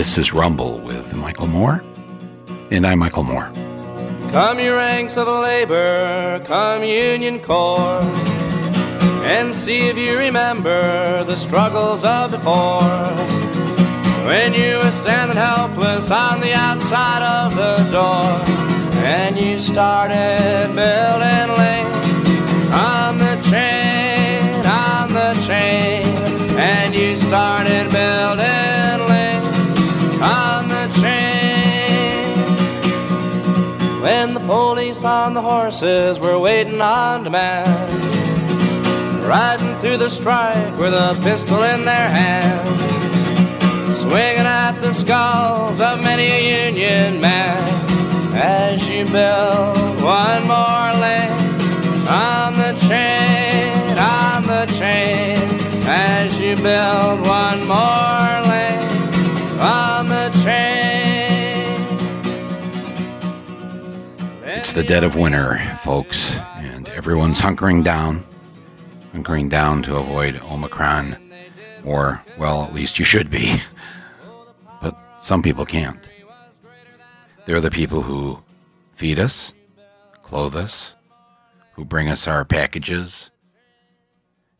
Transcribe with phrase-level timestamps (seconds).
[0.00, 1.82] This is Rumble with Michael Moore,
[2.70, 3.52] and I'm Michael Moore.
[4.32, 8.00] Come, you ranks of labor, come, Union Corps,
[9.24, 12.80] and see if you remember the struggles of before.
[14.24, 21.58] When you were standing helpless on the outside of the door, and you started building
[21.58, 26.02] lanes on the train, on the train,
[26.58, 29.19] and you started building lanes
[34.20, 37.66] When the police on the horses were waiting on demand,
[39.24, 42.68] riding through the strike with a pistol in their hand,
[43.96, 47.56] swinging at the skulls of many a Union man.
[48.34, 51.32] As you build one more lane
[52.12, 55.38] on the train, on the train,
[55.88, 58.84] as you build one more lane
[59.62, 60.99] on the train.
[64.70, 68.20] It's the dead of winter, folks, and everyone's hunkering down,
[69.12, 71.16] hunkering down to avoid Omicron,
[71.84, 73.56] or, well, at least you should be.
[74.80, 76.08] But some people can't.
[77.46, 78.38] They're the people who
[78.94, 79.54] feed us,
[80.22, 80.94] clothe us,
[81.72, 83.32] who bring us our packages.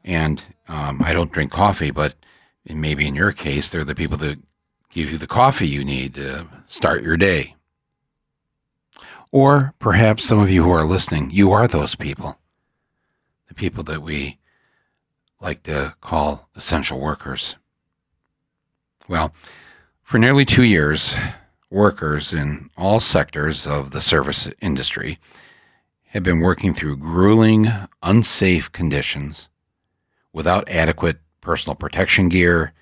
[0.03, 2.17] And um, I don't drink coffee, but
[2.69, 4.41] maybe in your case, they're the people that
[4.91, 7.55] give you the coffee you need to start your day.
[9.33, 12.39] Or perhaps some of you who are listening, you are those people.
[13.47, 14.39] The people that we
[15.41, 17.57] like to call essential workers.
[19.09, 19.33] Well,
[20.03, 21.15] for nearly two years,
[21.71, 25.19] workers in all sectors of the service industry
[26.09, 27.69] have been working through grueling,
[28.03, 29.49] unsafe conditions
[30.33, 32.73] without adequate personal protection gear,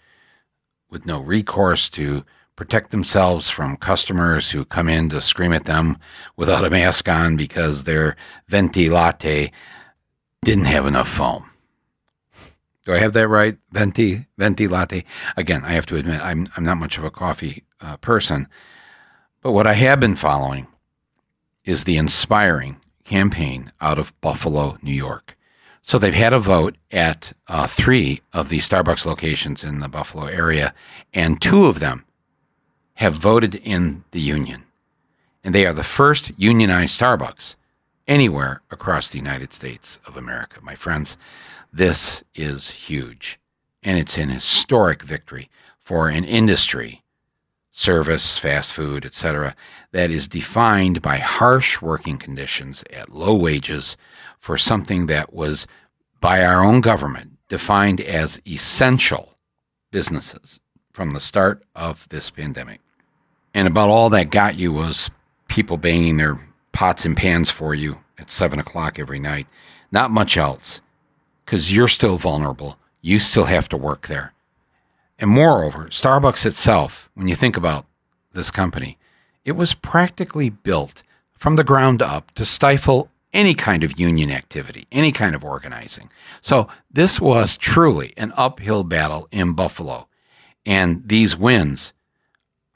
[0.90, 2.24] with no recourse to
[2.58, 5.96] protect themselves from customers who come in to scream at them
[6.36, 8.16] without a mask on because their
[8.48, 9.52] venti latte
[10.44, 11.48] didn't have enough foam.
[12.84, 13.56] Do I have that right?
[13.70, 15.04] Venti, venti latte.
[15.36, 18.48] Again, I have to admit, I'm I'm not much of a coffee uh, person,
[19.40, 20.66] but what I have been following
[21.62, 25.36] is the inspiring campaign out of Buffalo, New York.
[25.80, 30.26] So they've had a vote at uh, three of the Starbucks locations in the Buffalo
[30.26, 30.74] area,
[31.14, 32.04] and two of them
[32.98, 34.64] have voted in the union.
[35.44, 37.54] And they are the first unionized Starbucks
[38.08, 40.58] anywhere across the United States of America.
[40.62, 41.16] My friends,
[41.72, 43.38] this is huge.
[43.84, 45.48] And it's an historic victory
[45.78, 47.04] for an industry,
[47.70, 49.54] service, fast food, etc.,
[49.92, 53.96] that is defined by harsh working conditions at low wages
[54.40, 55.68] for something that was
[56.20, 59.38] by our own government defined as essential
[59.92, 60.58] businesses
[60.90, 62.80] from the start of this pandemic.
[63.58, 65.10] And about all that got you was
[65.48, 66.38] people banging their
[66.70, 69.48] pots and pans for you at seven o'clock every night.
[69.90, 70.80] Not much else,
[71.44, 72.78] because you're still vulnerable.
[73.02, 74.32] You still have to work there.
[75.18, 77.84] And moreover, Starbucks itself, when you think about
[78.32, 78.96] this company,
[79.44, 81.02] it was practically built
[81.32, 86.10] from the ground up to stifle any kind of union activity, any kind of organizing.
[86.42, 90.06] So this was truly an uphill battle in Buffalo.
[90.64, 91.92] And these wins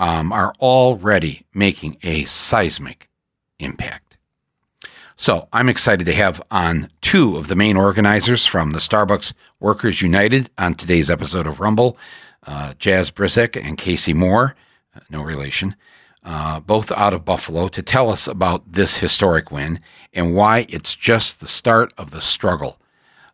[0.02, 3.08] um, are already making a seismic
[3.60, 4.18] impact.
[5.14, 10.02] So I'm excited to have on two of the main organizers from the Starbucks Workers
[10.02, 11.96] United on today's episode of Rumble,
[12.44, 14.56] uh, Jaz Brisack and Casey Moore,
[14.96, 15.76] uh, no relation,
[16.24, 19.78] uh, both out of Buffalo, to tell us about this historic win
[20.12, 22.80] and why it's just the start of the struggle.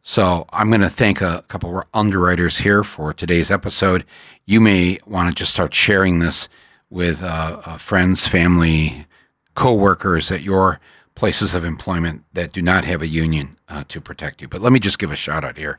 [0.02, 4.04] So I'm going to thank a couple of our underwriters here for today's episode.
[4.50, 6.48] You may want to just start sharing this
[6.88, 9.04] with uh, uh, friends, family,
[9.52, 10.80] co-workers at your
[11.14, 14.48] places of employment that do not have a union uh, to protect you.
[14.48, 15.78] But let me just give a shout out here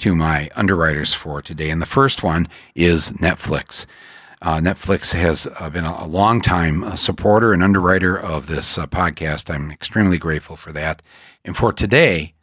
[0.00, 1.70] to my underwriters for today.
[1.70, 3.86] And the first one is Netflix.
[4.42, 8.76] Uh, Netflix has uh, been a, a long time uh, supporter and underwriter of this
[8.76, 9.48] podcast.
[9.48, 11.00] I'm extremely grateful for that.
[11.42, 12.34] And for today,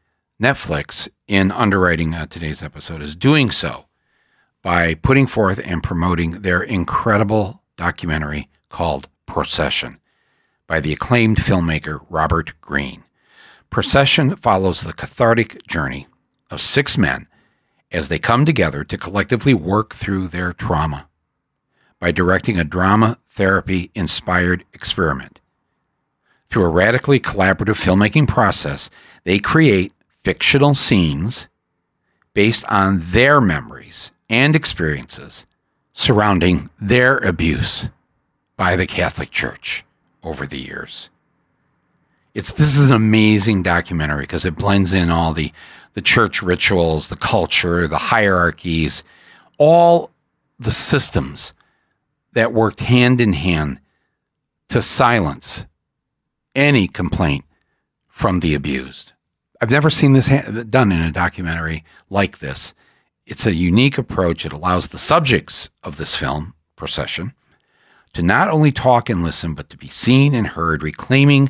[0.42, 3.87] Netflix, in underwriting today's episode, is doing so
[4.68, 9.98] by putting forth and promoting their incredible documentary called Procession
[10.68, 13.06] by the acclaimed filmmaker Robert Greene.
[13.70, 16.06] Procession follows the cathartic journey
[16.52, 17.30] of six men
[17.94, 21.08] as they come together to collectively work through their trauma
[22.02, 25.40] by directing a drama therapy inspired experiment.
[26.50, 28.90] Through a radically collaborative filmmaking process,
[29.24, 31.48] they create fictional scenes
[32.34, 35.46] based on their memories and experiences
[35.94, 37.90] surrounding their abuse
[38.56, 39.84] by the Catholic Church
[40.24, 41.10] over the years.
[42.34, 45.52] It's this is an amazing documentary because it blends in all the
[45.94, 49.04] the church rituals, the culture, the hierarchies,
[49.58, 50.12] all
[50.60, 51.54] the systems
[52.34, 53.80] that worked hand in hand
[54.70, 55.66] to silence
[56.54, 57.46] any complaint
[58.08, 59.14] from the abused.
[59.60, 62.76] I've never seen this ha- done in a documentary like this.
[63.28, 64.46] It's a unique approach.
[64.46, 67.34] It allows the subjects of this film, Procession,
[68.14, 71.50] to not only talk and listen, but to be seen and heard, reclaiming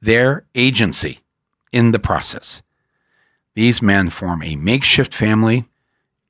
[0.00, 1.18] their agency
[1.72, 2.62] in the process.
[3.54, 5.64] These men form a makeshift family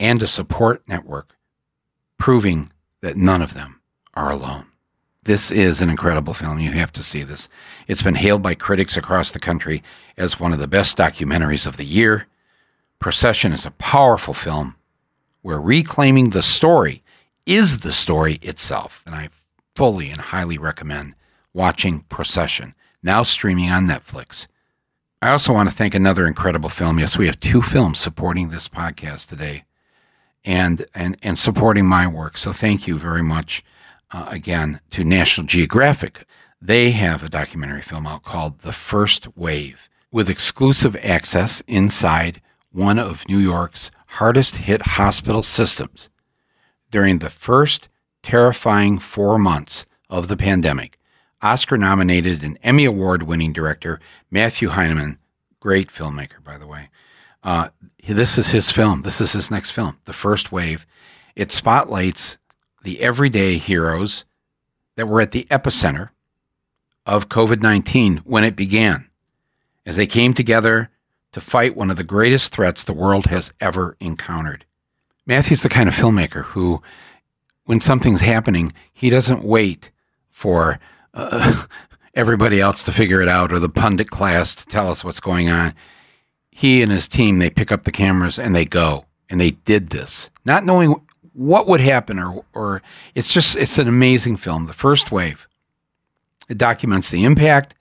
[0.00, 1.36] and a support network,
[2.18, 2.72] proving
[3.02, 3.82] that none of them
[4.14, 4.66] are alone.
[5.24, 6.58] This is an incredible film.
[6.58, 7.50] You have to see this.
[7.86, 9.82] It's been hailed by critics across the country
[10.16, 12.26] as one of the best documentaries of the year.
[13.00, 14.76] Procession is a powerful film
[15.40, 17.02] where reclaiming the story
[17.46, 19.02] is the story itself.
[19.06, 19.30] And I
[19.74, 21.14] fully and highly recommend
[21.54, 24.46] watching Procession, now streaming on Netflix.
[25.22, 26.98] I also want to thank another incredible film.
[26.98, 29.64] Yes, we have two films supporting this podcast today
[30.44, 32.36] and and and supporting my work.
[32.36, 33.64] So thank you very much
[34.10, 36.24] uh, again to National Geographic.
[36.60, 42.98] They have a documentary film out called The First Wave with exclusive access inside one
[42.98, 46.10] of New York's hardest hit hospital systems
[46.90, 47.88] during the first
[48.22, 50.98] terrifying 4 months of the pandemic.
[51.42, 54.00] Oscar nominated and Emmy Award winning director
[54.30, 55.18] Matthew Heineman,
[55.58, 56.90] great filmmaker, by the way.
[57.42, 57.68] Uh,
[58.06, 59.02] this is his film.
[59.02, 60.86] This is his next film, The First Wave.
[61.34, 62.38] It spotlights
[62.82, 64.24] the everyday heroes
[64.96, 66.10] that were at the epicenter
[67.06, 69.08] of COVID 19 when it began,
[69.86, 70.90] as they came together
[71.32, 74.64] to fight one of the greatest threats the world has ever encountered.
[75.26, 76.82] Matthew's the kind of filmmaker who,
[77.64, 79.90] when something's happening, he doesn't wait
[80.28, 80.80] for
[81.14, 81.66] uh,
[82.14, 85.48] everybody else to figure it out or the pundit class to tell us what's going
[85.48, 85.74] on.
[86.50, 89.06] He and his team, they pick up the cameras and they go.
[89.28, 90.96] And they did this, not knowing
[91.34, 92.82] what would happen or, or
[93.14, 94.66] it's just, it's an amazing film.
[94.66, 95.46] The first wave.
[96.48, 97.76] It documents the impact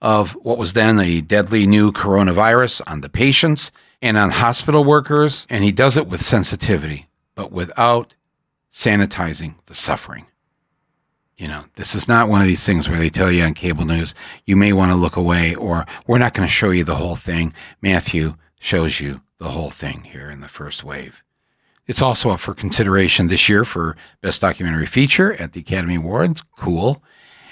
[0.00, 3.72] of what was then a deadly new coronavirus on the patients
[4.02, 5.46] and on hospital workers.
[5.48, 8.14] And he does it with sensitivity, but without
[8.70, 10.26] sanitizing the suffering.
[11.38, 13.84] You know, this is not one of these things where they tell you on cable
[13.84, 14.14] news,
[14.46, 17.16] you may want to look away or we're not going to show you the whole
[17.16, 17.52] thing.
[17.82, 21.22] Matthew shows you the whole thing here in the first wave.
[21.86, 26.42] It's also up for consideration this year for Best Documentary Feature at the Academy Awards.
[26.58, 27.02] Cool.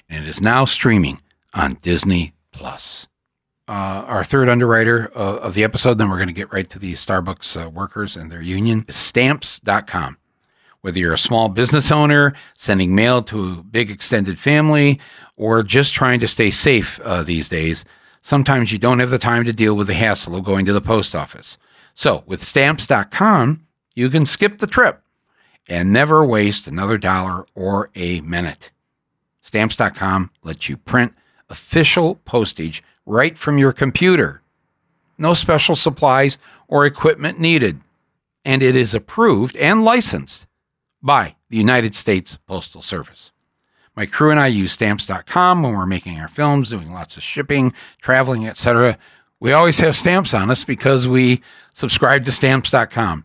[0.08, 1.20] And it is now streaming
[1.54, 3.08] on Disney Plus.
[3.66, 6.78] Uh, our third underwriter uh, of the episode, then we're going to get right to
[6.78, 10.18] the Starbucks uh, workers and their union, is stamps.com.
[10.82, 15.00] Whether you're a small business owner, sending mail to a big extended family,
[15.36, 17.86] or just trying to stay safe uh, these days,
[18.20, 20.80] sometimes you don't have the time to deal with the hassle of going to the
[20.82, 21.56] post office.
[21.94, 25.02] So with stamps.com, you can skip the trip
[25.70, 28.70] and never waste another dollar or a minute.
[29.40, 31.14] Stamps.com lets you print
[31.48, 34.42] official postage right from your computer.
[35.18, 36.38] No special supplies
[36.68, 37.80] or equipment needed.
[38.44, 40.46] And it is approved and licensed
[41.02, 43.32] by the United States Postal Service.
[43.96, 47.72] My crew and I use stamps.com when we're making our films, doing lots of shipping,
[48.02, 48.98] traveling, etc.
[49.38, 51.42] We always have stamps on us because we
[51.74, 53.24] subscribe to stamps.com.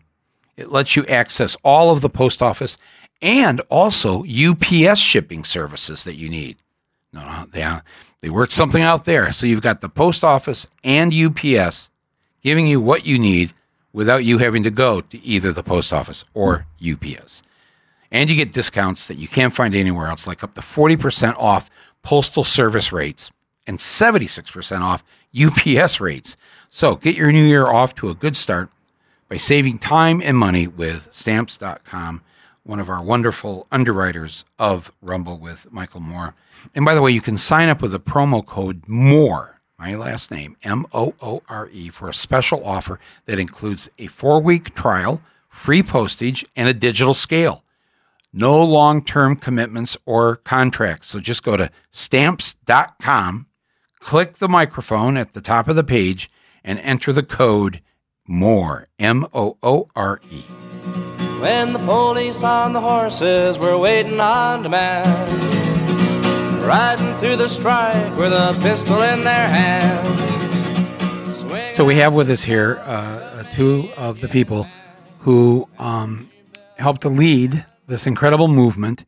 [0.56, 2.76] It lets you access all of the post office
[3.22, 6.58] and also UPS shipping services that you need.
[7.12, 7.62] No, no, they,
[8.20, 9.32] they worked something out there.
[9.32, 11.90] So you've got the post office and UPS
[12.42, 13.52] giving you what you need
[13.92, 17.42] without you having to go to either the post office or UPS.
[18.12, 21.70] And you get discounts that you can't find anywhere else, like up to 40% off
[22.02, 23.30] postal service rates
[23.66, 25.04] and 76% off
[25.38, 26.36] UPS rates.
[26.70, 28.70] So get your new year off to a good start
[29.28, 32.22] by saving time and money with stamps.com,
[32.62, 36.34] one of our wonderful underwriters of Rumble with Michael Moore.
[36.74, 40.30] And by the way, you can sign up with the promo code MORE, my last
[40.30, 44.74] name, M O O R E, for a special offer that includes a four week
[44.74, 47.64] trial, free postage, and a digital scale.
[48.32, 51.08] No long term commitments or contracts.
[51.08, 53.46] So just go to stamps.com,
[53.98, 56.30] click the microphone at the top of the page,
[56.62, 57.80] and enter the code
[58.28, 60.69] MORE, M O O R E.
[61.40, 65.08] When the police on the horses were waiting on demand,
[66.62, 70.06] riding through the strike with a pistol in their hand.
[71.74, 74.66] So we have with us here uh, two of the people
[75.20, 76.30] who um,
[76.76, 79.06] helped to lead this incredible movement.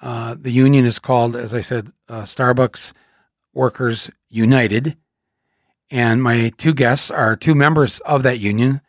[0.00, 2.92] Uh, the union is called, as I said, uh, Starbucks
[3.54, 4.96] Workers United.
[5.90, 8.82] And my two guests are two members of that union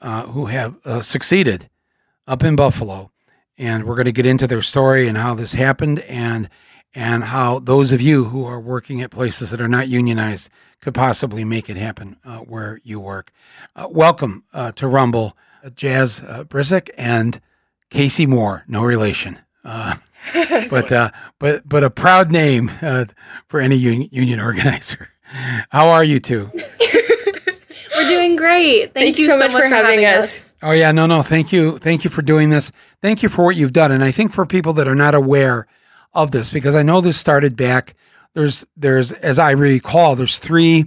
[0.00, 1.68] uh, who have uh, succeeded
[2.28, 3.10] up in Buffalo.
[3.56, 6.48] And we're going to get into their story and how this happened and
[6.94, 10.94] and how those of you who are working at places that are not unionized could
[10.94, 13.30] possibly make it happen uh, where you work.
[13.76, 17.40] Uh, welcome uh, to Rumble, Jaz uh, Brisack and
[17.90, 19.38] Casey Moore, no relation.
[19.64, 19.96] Uh,
[20.70, 23.06] but uh, but but a proud name uh,
[23.46, 25.10] for any un- union organizer.
[25.70, 26.50] How are you two?
[28.08, 28.94] We're doing great.
[28.94, 30.24] Thank, Thank you so so much much for for having having us.
[30.24, 30.54] us.
[30.62, 31.22] Oh yeah, no, no.
[31.22, 32.72] Thank you, thank you for doing this.
[33.02, 33.92] Thank you for what you've done.
[33.92, 35.66] And I think for people that are not aware
[36.14, 37.94] of this, because I know this started back.
[38.34, 40.86] There's there's as I recall, there's three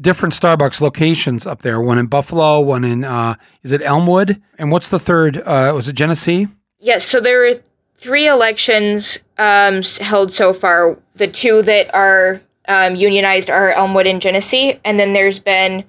[0.00, 1.80] different Starbucks locations up there.
[1.80, 5.38] One in Buffalo, one in uh, is it Elmwood, and what's the third?
[5.38, 6.48] Uh, was it Genesee?
[6.80, 7.54] Yes, so there were
[7.96, 10.98] three elections um, held so far.
[11.14, 15.84] The two that are um, unionized are Elmwood and Genesee, and then there's been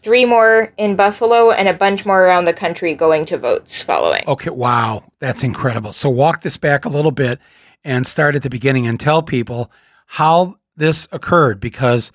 [0.00, 4.22] three more in Buffalo and a bunch more around the country going to votes following.
[4.26, 5.92] Okay, wow, that's incredible.
[5.92, 7.38] So walk this back a little bit
[7.84, 9.70] and start at the beginning and tell people
[10.06, 12.12] how this occurred because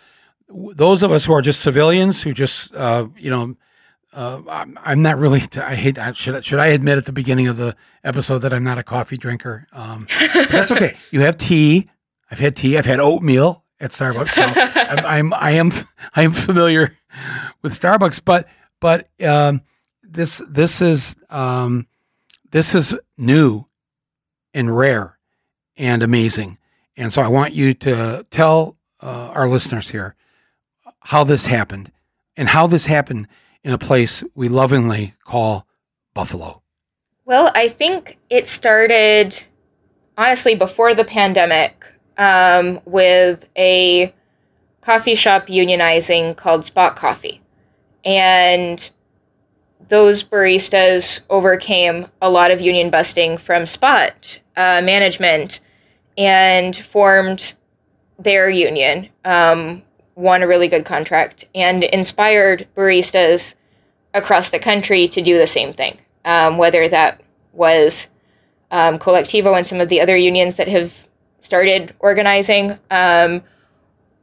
[0.49, 3.55] those of us who are just civilians who just uh, you know
[4.13, 7.47] uh, I'm, I'm not really I hate I should should I admit at the beginning
[7.47, 9.65] of the episode that I'm not a coffee drinker?
[9.71, 10.07] Um,
[10.49, 10.95] that's okay.
[11.11, 11.89] You have tea.
[12.29, 12.77] I've had tea.
[12.77, 14.31] I've had oatmeal at Starbucks.
[14.31, 14.43] So
[14.75, 15.71] I'm, I'm I am
[16.13, 16.97] I am familiar
[17.61, 18.47] with Starbucks but
[18.79, 19.61] but um,
[20.03, 21.87] this this is um,
[22.51, 23.65] this is new
[24.53, 25.17] and rare
[25.77, 26.57] and amazing.
[26.97, 30.15] And so I want you to tell uh, our listeners here
[30.99, 31.91] how this happened
[32.35, 33.27] and how this happened
[33.63, 35.65] in a place we lovingly call
[36.13, 36.61] Buffalo.
[37.25, 39.41] Well, I think it started
[40.17, 41.85] honestly before the pandemic
[42.17, 44.13] um, with a
[44.81, 47.41] coffee shop unionizing called Spot Coffee.
[48.03, 48.89] And
[49.87, 55.59] those baristas overcame a lot of union busting from Spot uh, management
[56.17, 57.53] and formed
[58.19, 59.81] their union, um,
[60.15, 63.55] won a really good contract, and inspired baristas
[64.13, 67.21] across the country to do the same thing um, whether that
[67.53, 68.07] was
[68.71, 71.07] um, Colectivo and some of the other unions that have
[71.41, 73.43] started organizing, um,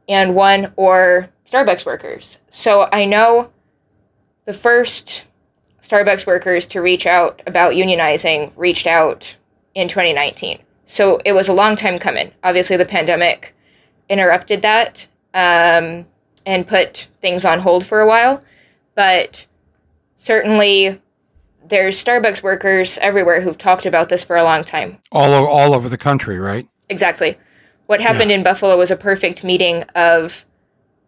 [0.09, 2.39] and one or Starbucks workers.
[2.49, 3.53] So I know
[4.45, 5.25] the first
[5.81, 9.37] Starbucks workers to reach out about unionizing reached out
[9.75, 10.61] in 2019.
[10.85, 12.33] So it was a long time coming.
[12.43, 13.55] Obviously, the pandemic
[14.09, 16.07] interrupted that um,
[16.45, 18.43] and put things on hold for a while,
[18.95, 19.45] but
[20.15, 20.99] certainly
[21.67, 24.97] there's Starbucks workers everywhere who've talked about this for a long time.
[25.11, 26.67] All, all over the country, right?
[26.89, 27.37] Exactly.
[27.89, 30.45] What happened in Buffalo was a perfect meeting of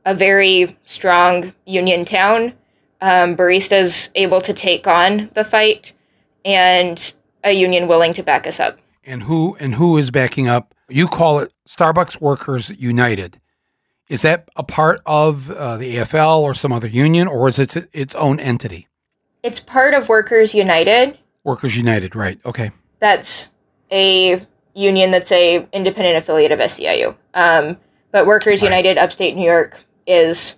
[0.04, 2.56] a very strong union town,
[3.02, 5.94] um, baristas able to take on the fight,
[6.44, 8.80] and a union willing to back us up.
[9.04, 10.74] And who and who is backing up?
[10.90, 13.40] You call it Starbucks Workers United.
[14.10, 17.78] Is that a part of uh, the AFL or some other union, or is it
[17.94, 18.88] its own entity?
[19.44, 21.20] It's part of Workers United.
[21.44, 22.40] Workers United, right?
[22.44, 22.72] Okay.
[22.98, 23.50] That's
[23.92, 24.42] a
[24.74, 27.16] union that's a independent affiliate of SEIU.
[27.34, 27.78] Um,
[28.12, 28.70] but Workers Right.
[28.70, 30.56] United Upstate New York is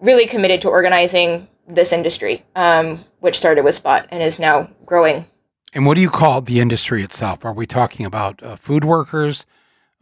[0.00, 5.26] really committed to organizing this industry, um, which started with Spot and is now growing.
[5.74, 7.44] And what do you call the industry itself?
[7.44, 9.46] Are we talking about uh, food workers,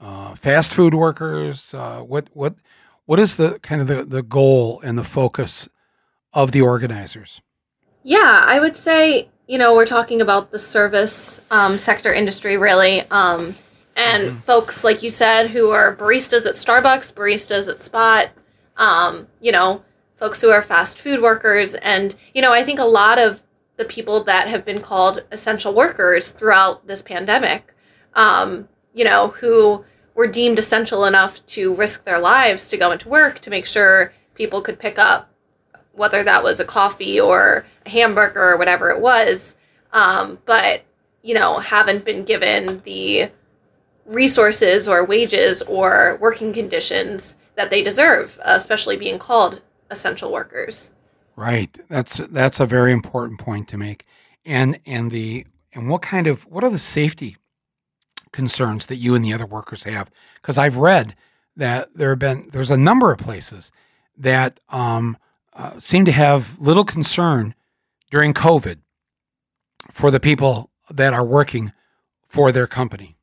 [0.01, 1.73] uh, fast food workers?
[1.73, 2.55] Uh, what what
[3.07, 5.69] what is the kind of the, the goal and the focus
[6.33, 7.41] of the organizers?
[8.03, 13.01] Yeah, I would say, you know, we're talking about the service um, sector industry, really.
[13.11, 13.57] Um,
[13.97, 18.31] and folks, like you said, who are baristas at Starbucks, baristas at Spot,
[18.77, 19.83] um, you know,
[20.15, 21.75] folks who are fast food workers.
[21.75, 23.43] And, you know, I think a lot of
[23.77, 27.75] the people that have been called essential workers throughout this pandemic,
[28.15, 33.09] um, you know, who were deemed essential enough to risk their lives to go into
[33.09, 35.30] work to make sure people could pick up
[35.93, 39.55] whether that was a coffee or a hamburger or whatever it was,
[39.93, 40.83] um, but
[41.23, 43.31] you know haven't been given the
[44.07, 50.91] resources or wages or working conditions that they deserve, especially being called essential workers.
[51.37, 51.79] Right.
[51.89, 54.05] That's that's a very important point to make.
[54.45, 57.37] And and the and what kind of what are the safety
[58.33, 60.11] concerns that you and the other workers have?
[60.35, 61.15] Because I've read
[61.57, 63.71] that there have been there's a number of places
[64.17, 65.17] that um,
[65.55, 67.55] uh, seem to have little concern
[68.11, 68.79] during COVID
[69.91, 71.73] for the people that are working
[72.27, 73.17] for their company?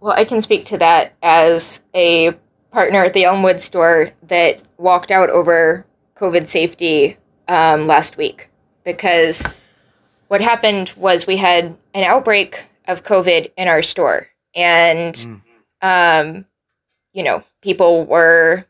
[0.00, 2.32] Well, I can speak to that as a
[2.70, 5.84] partner at the Elmwood store that walked out over
[6.16, 7.16] COVID safety
[7.48, 8.48] um, last week
[8.84, 9.42] because
[10.28, 15.42] what happened was we had an outbreak of COVID in our store, and mm.
[15.82, 16.46] um,
[17.12, 18.64] you know, people were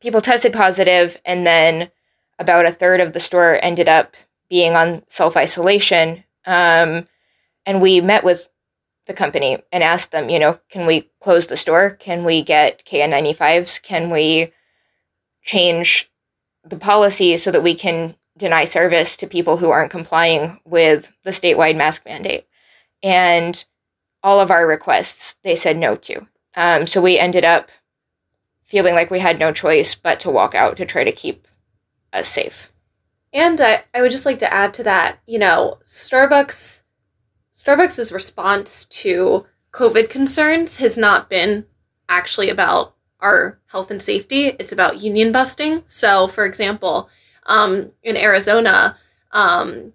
[0.00, 1.90] people tested positive, and then
[2.40, 4.16] about a third of the store ended up
[4.48, 6.24] being on self isolation.
[6.46, 7.06] Um,
[7.66, 8.48] and we met with
[9.06, 11.90] the company and asked them, you know, can we close the store?
[11.90, 13.82] Can we get KN95s?
[13.82, 14.52] Can we
[15.42, 16.10] change
[16.64, 21.30] the policy so that we can deny service to people who aren't complying with the
[21.30, 22.46] statewide mask mandate?
[23.02, 23.62] And
[24.22, 26.26] all of our requests they said no to.
[26.54, 27.70] Um, so we ended up
[28.64, 31.46] feeling like we had no choice but to walk out to try to keep
[32.12, 32.72] us safe.
[33.32, 36.82] And I, I would just like to add to that, you know, Starbucks
[37.56, 41.66] Starbucks' response to COVID concerns has not been
[42.08, 44.46] actually about our health and safety.
[44.46, 45.82] It's about union busting.
[45.84, 47.10] So, for example,
[47.44, 48.96] um, in Arizona,
[49.32, 49.92] um,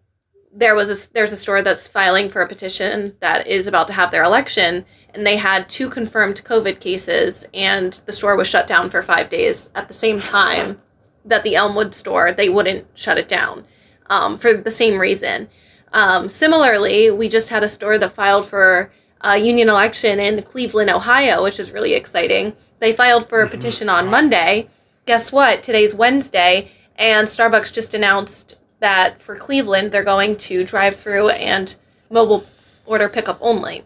[0.54, 3.94] there was a, there's a store that's filing for a petition that is about to
[3.94, 8.68] have their election, and they had two confirmed COVID cases, and the store was shut
[8.68, 9.70] down for five days.
[9.74, 10.80] At the same time
[11.26, 13.66] that the Elmwood store, they wouldn't shut it down
[14.08, 15.48] um, for the same reason.
[15.94, 18.92] Um, similarly, we just had a store that filed for
[19.22, 22.54] a union election in Cleveland, Ohio, which is really exciting.
[22.80, 23.52] They filed for a mm-hmm.
[23.52, 24.68] petition on Monday.
[25.06, 25.64] Guess what?
[25.64, 31.76] Today's Wednesday, and Starbucks just announced that for Cleveland, they're going to drive through and
[32.10, 32.44] mobile
[32.86, 33.84] order pickup only.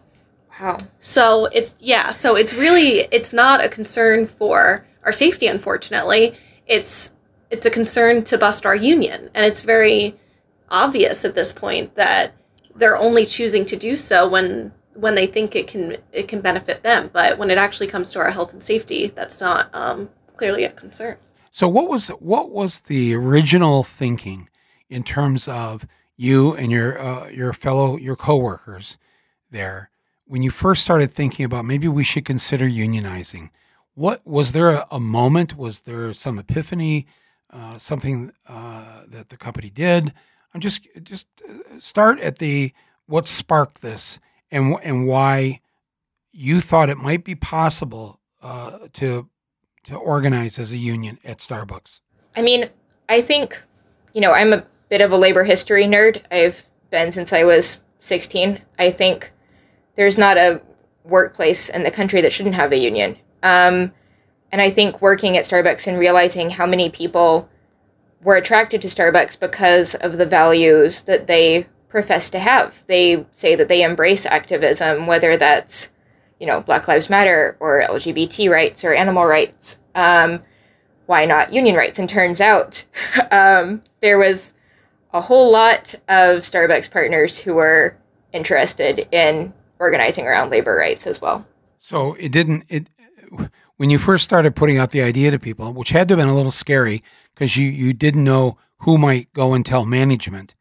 [0.60, 0.78] Wow.
[0.98, 6.34] So it's yeah, so it's really it's not a concern for our safety unfortunately.
[6.66, 7.14] It's
[7.50, 10.14] it's a concern to bust our union and it's very
[10.70, 12.32] obvious at this point that
[12.76, 16.82] they're only choosing to do so when when they think it can it can benefit
[16.82, 17.10] them.
[17.12, 20.70] But when it actually comes to our health and safety, that's not um, clearly a
[20.70, 21.16] concern.
[21.50, 24.48] So what was what was the original thinking
[24.88, 25.86] in terms of
[26.16, 28.98] you and your uh, your fellow your coworkers
[29.50, 29.90] there
[30.26, 33.50] when you first started thinking about maybe we should consider unionizing?
[33.94, 35.56] What was there a, a moment?
[35.56, 37.06] Was there some epiphany?
[37.52, 40.12] Uh, something uh, that the company did?
[40.54, 42.72] I'm just just uh, start at the
[43.06, 45.60] what sparked this and and why
[46.32, 49.28] you thought it might be possible uh, to
[49.84, 52.00] to organize as a union at Starbucks.
[52.36, 52.70] I mean,
[53.08, 53.60] I think
[54.12, 56.22] you know I'm a bit of a labor history nerd.
[56.30, 58.60] I've been since I was 16.
[58.78, 59.32] I think
[59.94, 60.60] there's not a
[61.04, 63.16] workplace in the country that shouldn't have a union.
[63.42, 63.92] Um,
[64.52, 67.48] and I think working at Starbucks and realizing how many people
[68.22, 72.84] were attracted to Starbucks because of the values that they profess to have.
[72.86, 75.90] They say that they embrace activism, whether that's,
[76.38, 79.78] you know, Black Lives Matter or LGBT rights or animal rights.
[79.94, 80.42] Um,
[81.06, 81.98] why not union rights?
[81.98, 82.84] And turns out
[83.30, 84.54] um, there was
[85.12, 87.96] a whole lot of Starbucks partners who were
[88.32, 91.46] interested in organizing around labor rights as well.
[91.78, 92.88] So it didn't it
[93.80, 96.28] when you first started putting out the idea to people, which had to have been
[96.28, 100.54] a little scary because you, you didn't know who might go and tell management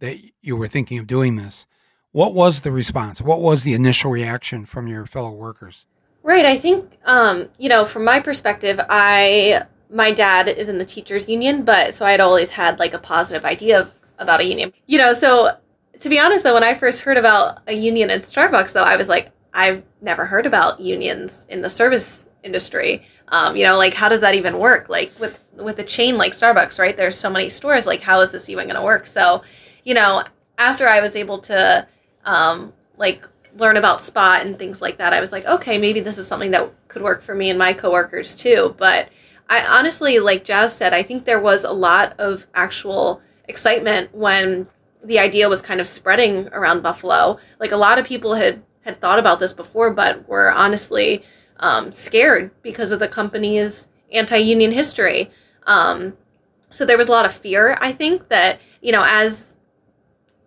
[0.00, 1.64] that you were thinking of doing this.
[2.12, 3.22] What was the response?
[3.22, 5.86] What was the initial reaction from your fellow workers?
[6.22, 6.44] Right.
[6.44, 11.30] I think, um, you know, from my perspective, I, my dad is in the teachers
[11.30, 14.70] union, but so I had always had like a positive idea of, about a union,
[14.86, 15.56] you know, so
[15.98, 18.98] to be honest though, when I first heard about a union at Starbucks though, I
[18.98, 23.06] was like, I've never heard about unions in the service industry.
[23.28, 24.88] Um, you know, like how does that even work?
[24.88, 26.96] Like with with a chain like Starbucks, right?
[26.96, 27.86] There's so many stores.
[27.86, 29.06] Like how is this even going to work?
[29.06, 29.42] So,
[29.84, 30.24] you know,
[30.58, 31.86] after I was able to
[32.24, 33.26] um, like
[33.56, 36.50] learn about spot and things like that, I was like, okay, maybe this is something
[36.52, 38.74] that could work for me and my coworkers too.
[38.78, 39.08] But
[39.48, 44.66] I honestly, like Jaz said, I think there was a lot of actual excitement when
[45.02, 47.38] the idea was kind of spreading around Buffalo.
[47.58, 51.22] Like a lot of people had had thought about this before, but were honestly
[51.60, 55.30] um, scared because of the company's anti-union history.
[55.66, 56.16] Um,
[56.70, 57.76] so there was a lot of fear.
[57.80, 59.56] I think that you know as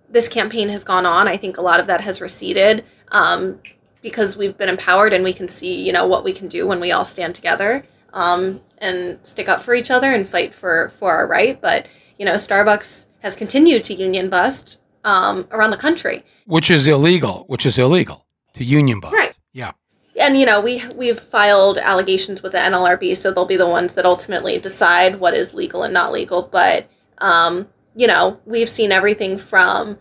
[0.10, 3.60] this campaign has gone on, I think a lot of that has receded um,
[4.02, 6.80] because we've been empowered and we can see you know what we can do when
[6.80, 11.12] we all stand together um, and stick up for each other and fight for for
[11.12, 11.62] our right.
[11.62, 16.88] But you know, Starbucks has continued to union bust um, around the country, which is
[16.88, 17.45] illegal.
[17.47, 19.13] Which is illegal to union bust.
[19.13, 19.38] Right.
[19.52, 19.73] Yeah
[20.19, 23.93] and you know we we've filed allegations with the NLRB, so they'll be the ones
[23.93, 26.49] that ultimately decide what is legal and not legal.
[26.52, 26.88] But
[27.19, 29.97] um, you know we've seen everything from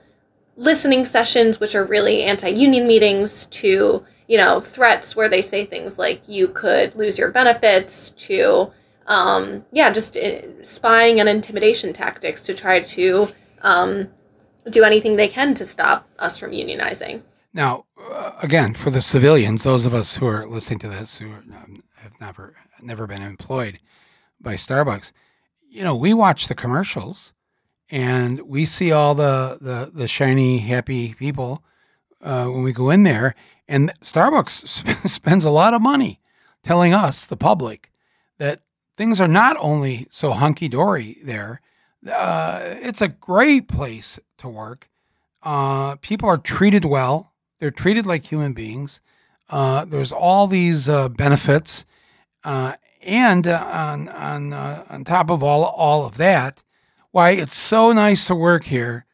[0.56, 5.64] listening sessions, which are really anti union meetings, to, you know, threats where they say
[5.64, 8.70] things like you could lose your benefits, to,
[9.06, 13.28] um, yeah, just uh, spying and intimidation tactics to try to
[13.62, 14.08] um,
[14.70, 17.22] do anything they can to stop us from unionizing.
[17.54, 17.84] Now,
[18.42, 22.20] again, for the civilians, those of us who are listening to this who um, have
[22.20, 23.78] never never been employed
[24.40, 25.12] by Starbucks,
[25.68, 27.32] you know, we watch the commercials
[27.90, 31.62] and we see all the the, the shiny, happy people
[32.20, 33.34] uh, when we go in there,
[33.68, 36.20] and Starbucks spends a lot of money
[36.62, 37.90] telling us, the public,
[38.38, 38.60] that
[38.96, 41.60] things are not only so hunky dory there.
[42.08, 44.88] Uh, it's a great place to work.
[45.42, 47.31] Uh, people are treated well.
[47.62, 49.00] They're treated like human beings.
[49.48, 51.86] Uh, there's all these uh, benefits,
[52.42, 52.72] uh,
[53.06, 56.64] and uh, on on on top of all all of that,
[57.12, 59.06] why it's so nice to work here.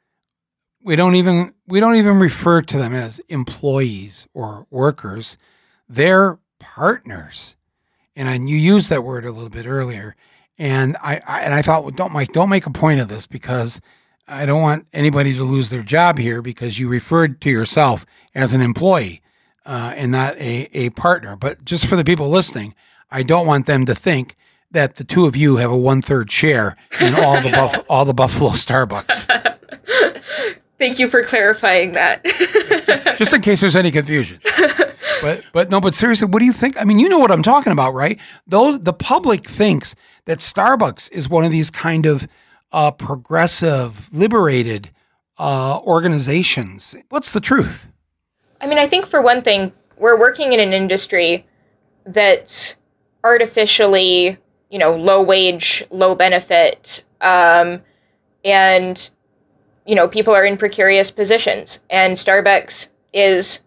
[0.83, 5.37] We don't even we don't even refer to them as employees or workers.
[5.87, 7.59] They're partners
[8.17, 10.17] and I, you used that word a little bit earlier,
[10.59, 13.27] and I, I and I thought, well, don't Mike, don't make a point of this
[13.27, 13.83] because
[14.29, 18.53] I don't want anybody to lose their job here because you referred to yourself as
[18.53, 19.23] an employee
[19.65, 21.37] uh, and not a, a partner.
[21.37, 22.75] But just for the people listening,
[23.11, 24.37] I don't want them to think
[24.71, 28.05] that the two of you have a one third share in all the Buff- all
[28.05, 29.57] the Buffalo Starbucks.
[30.79, 32.25] Thank you for clarifying that.
[33.19, 34.41] just in case there's any confusion.
[35.23, 36.81] But but no, but seriously, what do you think?
[36.81, 38.21] I mean, you know what I'm talking about, right?
[38.47, 42.29] Those the public thinks that Starbucks is one of these kind of
[42.73, 44.91] uh, progressive, liberated
[45.39, 46.95] uh, organizations.
[47.09, 47.89] What's the truth?
[48.61, 51.47] I mean, I think for one thing, we're working in an industry
[52.07, 52.77] that's
[53.25, 54.37] artificially,
[54.71, 57.83] you know, low wage, low benefit, um,
[58.45, 59.11] and
[59.89, 63.61] you know, people are in precarious positions, and Starbucks is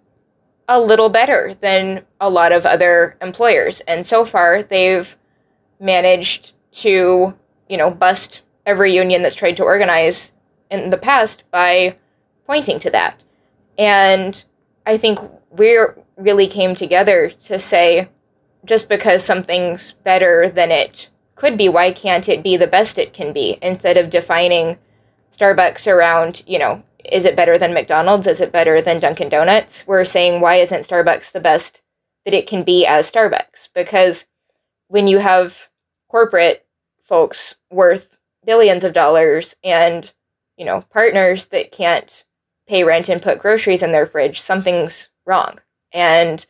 [0.67, 3.81] a little better than a lot of other employers.
[3.81, 5.17] And so far, they've
[5.79, 7.33] managed to,
[7.67, 10.31] you know, bust every union that's tried to organize
[10.69, 11.95] in the past by
[12.45, 13.23] pointing to that.
[13.77, 14.43] And
[14.85, 15.19] I think
[15.51, 15.77] we
[16.17, 18.09] really came together to say
[18.65, 23.13] just because something's better than it could be, why can't it be the best it
[23.13, 24.77] can be instead of defining
[25.37, 28.27] Starbucks around, you know, is it better than McDonald's?
[28.27, 29.85] Is it better than Dunkin' Donuts?
[29.87, 31.81] We're saying why isn't Starbucks the best
[32.25, 33.69] that it can be as Starbucks?
[33.73, 34.25] Because
[34.87, 35.69] when you have
[36.09, 36.67] corporate
[37.07, 40.11] folks worth billions of dollars and,
[40.57, 42.25] you know, partners that can't
[42.67, 45.59] pay rent and put groceries in their fridge, something's wrong.
[45.93, 46.45] And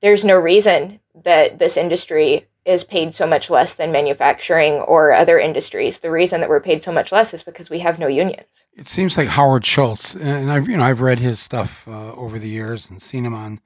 [0.00, 5.38] there's no reason that this industry is paid so much less than manufacturing or other
[5.38, 6.00] industries.
[6.00, 8.64] The reason that we're paid so much less is because we have no unions.
[8.74, 12.38] It seems like Howard Schultz, and I've you know I've read his stuff uh, over
[12.38, 13.60] the years and seen him on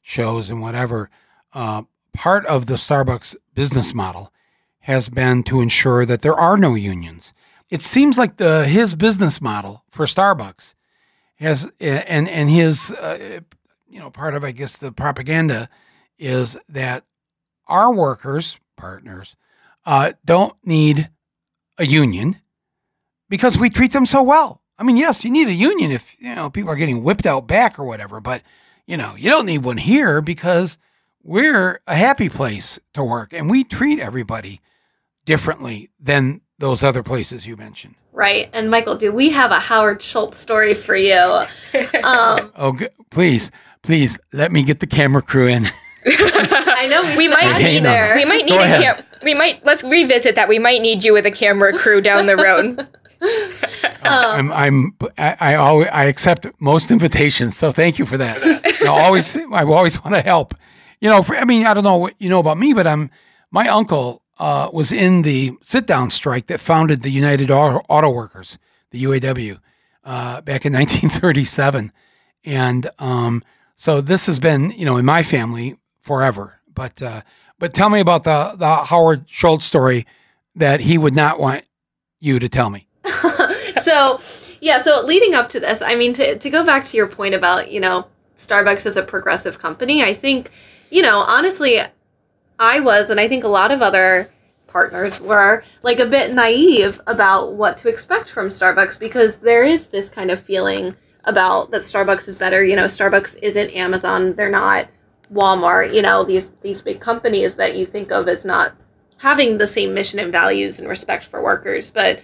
[0.00, 1.10] shows and whatever.
[1.52, 1.82] Uh,
[2.14, 4.32] part of the Starbucks business model
[4.80, 7.32] has been to ensure that there are no unions.
[7.70, 10.74] It seems like the his business model for Starbucks
[11.36, 13.40] has and and his uh,
[13.88, 15.68] you know part of I guess the propaganda
[16.18, 17.04] is that
[17.66, 19.36] our workers, partners,
[19.84, 21.10] uh, don't need
[21.76, 22.36] a union
[23.28, 24.62] because we treat them so well.
[24.78, 27.46] I mean, yes, you need a union if you know people are getting whipped out
[27.46, 28.42] back or whatever, but
[28.86, 30.78] you know you don't need one here because
[31.22, 34.60] we're a happy place to work and we treat everybody
[35.28, 37.94] differently than those other places you mentioned.
[38.12, 38.48] Right.
[38.54, 41.14] And Michael, do we have a Howard Schultz story for you?
[42.02, 42.78] Um, oh,
[43.10, 43.50] please,
[43.82, 45.66] please let me get the camera crew in.
[46.06, 48.16] I know we, we might need there.
[48.16, 49.04] We might need Go a cam.
[49.22, 50.48] We might let's revisit that.
[50.48, 52.80] We might need you with a camera crew down the road.
[54.02, 58.42] um, I'm, I'm, I, I always, I accept most invitations, so thank you for that.
[58.82, 60.54] I always, I always want to help.
[61.00, 63.10] You know, for, I mean, I don't know what you know about me, but I'm,
[63.50, 68.58] my uncle uh, was in the sit down strike that founded the United Auto, Workers,
[68.90, 69.58] the UAW,
[70.04, 71.92] uh, back in 1937,
[72.44, 73.42] and um,
[73.76, 76.60] so this has been, you know, in my family forever.
[76.72, 77.22] But uh,
[77.58, 80.06] but tell me about the the Howard Schultz story
[80.54, 81.64] that he would not want
[82.20, 82.86] you to tell me.
[83.82, 84.20] so
[84.60, 87.34] yeah, so leading up to this, I mean, to to go back to your point
[87.34, 88.06] about you know
[88.38, 90.50] Starbucks is a progressive company, I think
[90.90, 91.80] you know honestly,
[92.58, 94.30] I was, and I think a lot of other
[94.66, 99.86] partners were like a bit naive about what to expect from Starbucks because there is
[99.86, 100.94] this kind of feeling
[101.24, 102.64] about that Starbucks is better.
[102.64, 104.34] You know, Starbucks isn't Amazon.
[104.34, 104.88] They're not
[105.32, 108.74] Walmart, you know, these these big companies that you think of as not
[109.18, 111.90] having the same mission and values and respect for workers.
[111.90, 112.20] But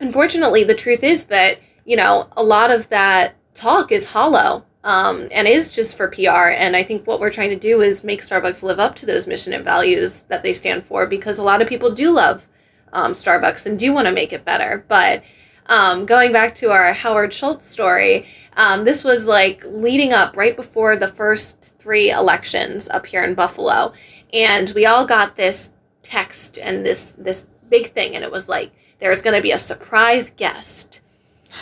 [0.00, 5.28] unfortunately, the truth is that you know, a lot of that talk is hollow um,
[5.30, 6.50] and is just for PR.
[6.50, 9.26] And I think what we're trying to do is make Starbucks live up to those
[9.26, 12.46] mission and values that they stand for because a lot of people do love
[12.92, 14.84] um, Starbucks and do want to make it better.
[14.88, 15.22] But
[15.66, 20.56] um, going back to our Howard Schultz story, um, this was like leading up right
[20.56, 23.92] before the first three elections up here in Buffalo.
[24.32, 25.70] And we all got this
[26.02, 29.58] text and this this big thing and it was like there's going to be a
[29.58, 31.00] surprise guest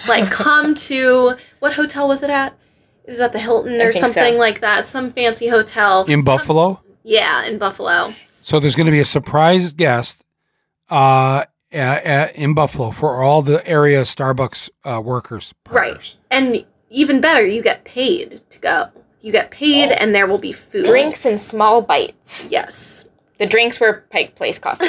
[0.08, 2.56] like come to what hotel was it at
[3.08, 4.10] it was at the hilton or think so.
[4.12, 6.82] something like that some fancy hotel In Buffalo?
[7.04, 10.22] yeah in buffalo So there's going to be a surprise guest
[10.90, 15.54] uh, a- a- in Buffalo for all the area Starbucks uh, workers.
[15.70, 18.88] right and even better you get paid to go
[19.22, 22.46] you get paid and there will be food Drinks and small bites.
[22.50, 23.06] yes
[23.38, 24.86] The drinks were Pike Place coffee.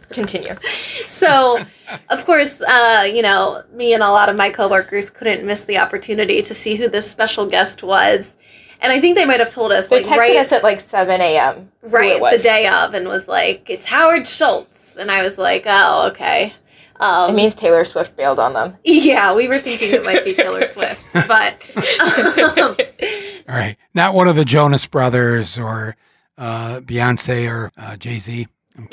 [0.10, 0.56] Continue.
[1.04, 1.64] so
[2.10, 5.78] of course uh, you know me and a lot of my coworkers couldn't miss the
[5.78, 8.32] opportunity to see who this special guest was
[8.80, 10.80] and i think they might have told us They like texted right us at like
[10.80, 11.70] 7 a.m.
[11.82, 16.08] right the day of and was like it's howard schultz and i was like oh
[16.12, 16.52] okay
[16.98, 18.74] um, It means Taylor Swift bailed on them.
[18.82, 21.62] yeah we were thinking it might be taylor swift but
[22.58, 22.74] um,
[23.48, 23.76] All right.
[23.94, 25.94] Not one of the Jonas brothers or
[26.38, 28.48] uh, Beyonce or uh, Jay Z.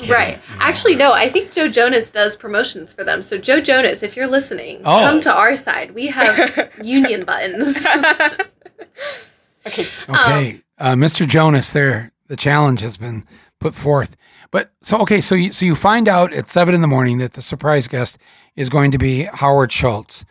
[0.08, 4.16] Right actually no i think joe jonas does promotions for them so joe jonas if
[4.16, 5.00] you're listening Oh.
[5.00, 7.86] come to our side we have union buttons
[9.66, 9.86] okay.
[10.08, 11.26] Okay, uh, Mr.
[11.26, 13.24] Jonas, there the challenge has been
[13.60, 14.16] put forth.
[14.50, 17.32] But so okay, so you so you find out at seven in the morning that
[17.32, 18.18] the surprise guest
[18.56, 20.24] is going to be Howard Schultz,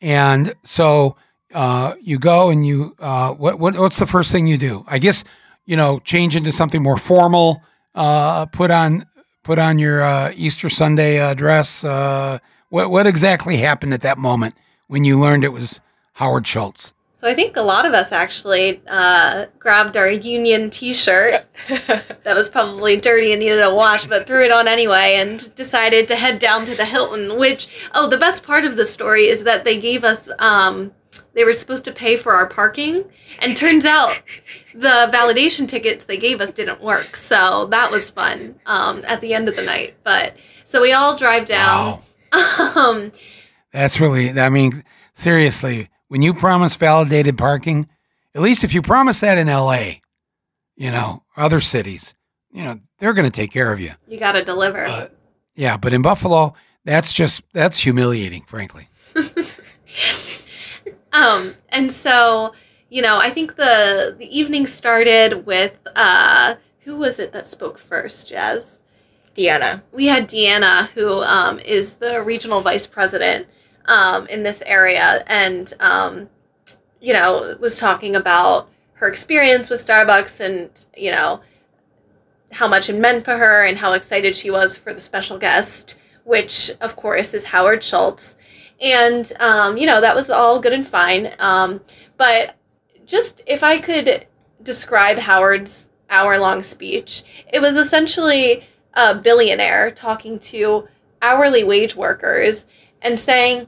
[0.00, 1.16] and so
[1.52, 4.84] uh, you go and you uh, what what what's the first thing you do?
[4.86, 5.24] I guess
[5.66, 7.62] you know change into something more formal.
[7.94, 9.06] Uh, put on
[9.42, 11.82] put on your uh, Easter Sunday uh, dress.
[11.82, 14.54] What what exactly happened at that moment
[14.88, 15.80] when you learned it was
[16.14, 16.92] Howard Schultz?
[17.24, 21.46] So I think a lot of us actually uh, grabbed our union T-shirt
[21.86, 26.06] that was probably dirty and needed a wash, but threw it on anyway and decided
[26.08, 27.38] to head down to the Hilton.
[27.38, 30.92] Which oh, the best part of the story is that they gave us um,
[31.34, 33.04] they were supposed to pay for our parking,
[33.40, 34.20] and turns out
[34.74, 37.16] the validation tickets they gave us didn't work.
[37.16, 39.94] So that was fun um, at the end of the night.
[40.04, 41.92] But so we all drive down.
[41.92, 42.02] Wow.
[42.74, 43.12] Um,
[43.72, 47.88] That's really, I mean, seriously, when you promise validated parking,
[48.34, 50.00] at least if you promise that in LA,
[50.74, 52.12] you know, other cities,
[52.50, 53.92] you know, they're going to take care of you.
[54.08, 54.84] you got to deliver.
[54.84, 55.16] But
[55.54, 58.88] yeah, but in Buffalo, that's just, that's humiliating, frankly.
[61.14, 62.52] um and so
[62.90, 67.78] you know i think the the evening started with uh who was it that spoke
[67.78, 68.82] first jazz?
[69.34, 69.82] Deanna.
[69.90, 73.48] we had deanna who um, is the regional vice president
[73.86, 75.24] um, in this area.
[75.26, 76.28] And um,
[77.04, 81.40] you know was talking about her experience with starbucks and you know
[82.50, 85.96] how much it meant for her and how excited she was for the special guest
[86.24, 88.33] which of course is howard schultz
[88.80, 91.80] and um, you know that was all good and fine um,
[92.16, 92.56] but
[93.06, 94.26] just if i could
[94.62, 100.86] describe howard's hour long speech it was essentially a billionaire talking to
[101.22, 102.66] hourly wage workers
[103.02, 103.66] and saying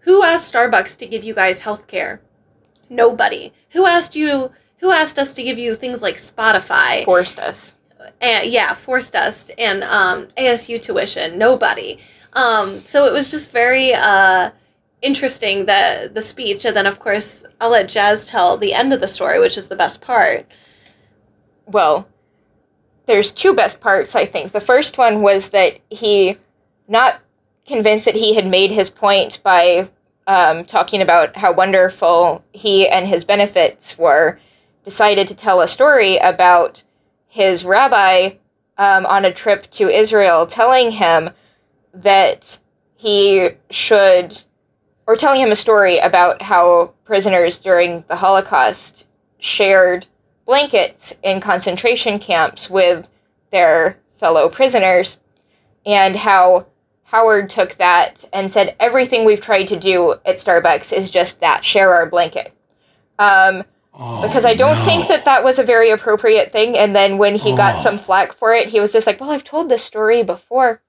[0.00, 2.20] who asked starbucks to give you guys health care
[2.88, 7.72] nobody who asked you who asked us to give you things like spotify Forced us.
[8.20, 11.38] and yeah, forced us and um, ASU tuition.
[11.38, 11.98] Nobody.
[12.32, 14.50] Um, so it was just very uh,
[15.02, 19.00] interesting that the speech, and then of course I'll let Jaz tell the end of
[19.00, 20.46] the story, which is the best part.
[21.66, 22.08] well,
[23.06, 24.52] there's two best parts, I think.
[24.52, 26.36] The first one was that he,
[26.88, 27.20] not
[27.66, 29.88] convinced that he had made his point by
[30.26, 34.38] um, talking about how wonderful he and his benefits were,
[34.84, 36.82] decided to tell a story about
[37.26, 38.30] his rabbi
[38.78, 41.30] um, on a trip to Israel telling him
[41.94, 42.58] that
[42.96, 44.40] he should,
[45.06, 49.06] or telling him a story about how prisoners during the Holocaust
[49.38, 50.06] shared
[50.46, 53.08] blankets in concentration camps with
[53.50, 55.16] their fellow prisoners,
[55.86, 56.66] and how
[57.04, 61.64] Howard took that and said, Everything we've tried to do at Starbucks is just that
[61.64, 62.52] share our blanket.
[63.18, 64.84] Um, Oh, because I don't no.
[64.84, 66.78] think that that was a very appropriate thing.
[66.78, 67.80] And then when he got Oh.
[67.80, 70.80] some flack for it, he was just like, Well, I've told this story before.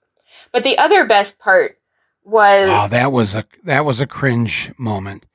[0.51, 1.77] But the other best part
[2.23, 5.25] was Wow, that was a that was a cringe moment.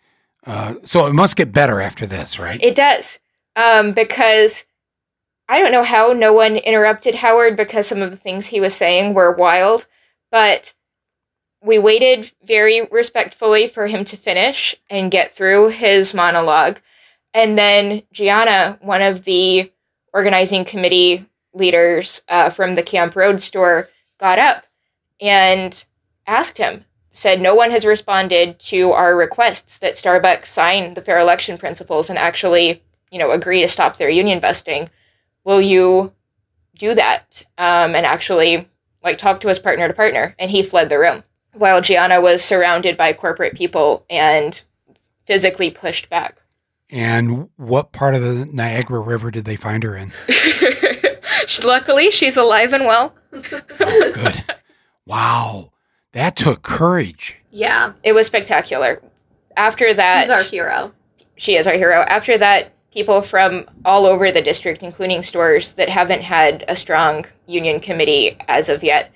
[0.47, 2.63] Uh, so it must get better after this, right?
[2.63, 3.19] It does.
[3.57, 4.65] Um, because
[5.49, 8.75] I don't know how no one interrupted Howard because some of the things he was
[8.75, 9.87] saying were wild.
[10.31, 10.75] But
[11.63, 16.81] we waited very respectfully for him to finish and get through his monologue.
[17.35, 19.73] And then Gianna, one of the
[20.13, 24.66] organizing committee leaders uh, from the Camp Road store, got up
[25.21, 25.85] and
[26.27, 31.19] asked him, said, No one has responded to our requests that Starbucks sign the fair
[31.19, 34.91] election principles and actually, you know, agree to stop their union busting.
[35.45, 36.13] Will you
[36.79, 38.69] do that um, and actually
[39.03, 40.35] like talk to us partner to partner?
[40.39, 44.61] And he fled the room while Gianna was surrounded by corporate people and
[45.25, 46.41] physically pushed back.
[46.91, 50.13] And what part of the Niagara River did they find her in?
[51.65, 53.15] Luckily, she's alive and well.
[53.31, 54.45] Good.
[55.07, 55.73] Wow.
[56.13, 57.37] That took courage.
[57.51, 59.03] Yeah, It was spectacular.
[59.57, 60.93] After that, she's our hero.
[61.37, 62.01] she is our hero.
[62.03, 67.25] After that, people from all over the district, including stores that haven't had a strong
[67.47, 69.11] union committee as of yet,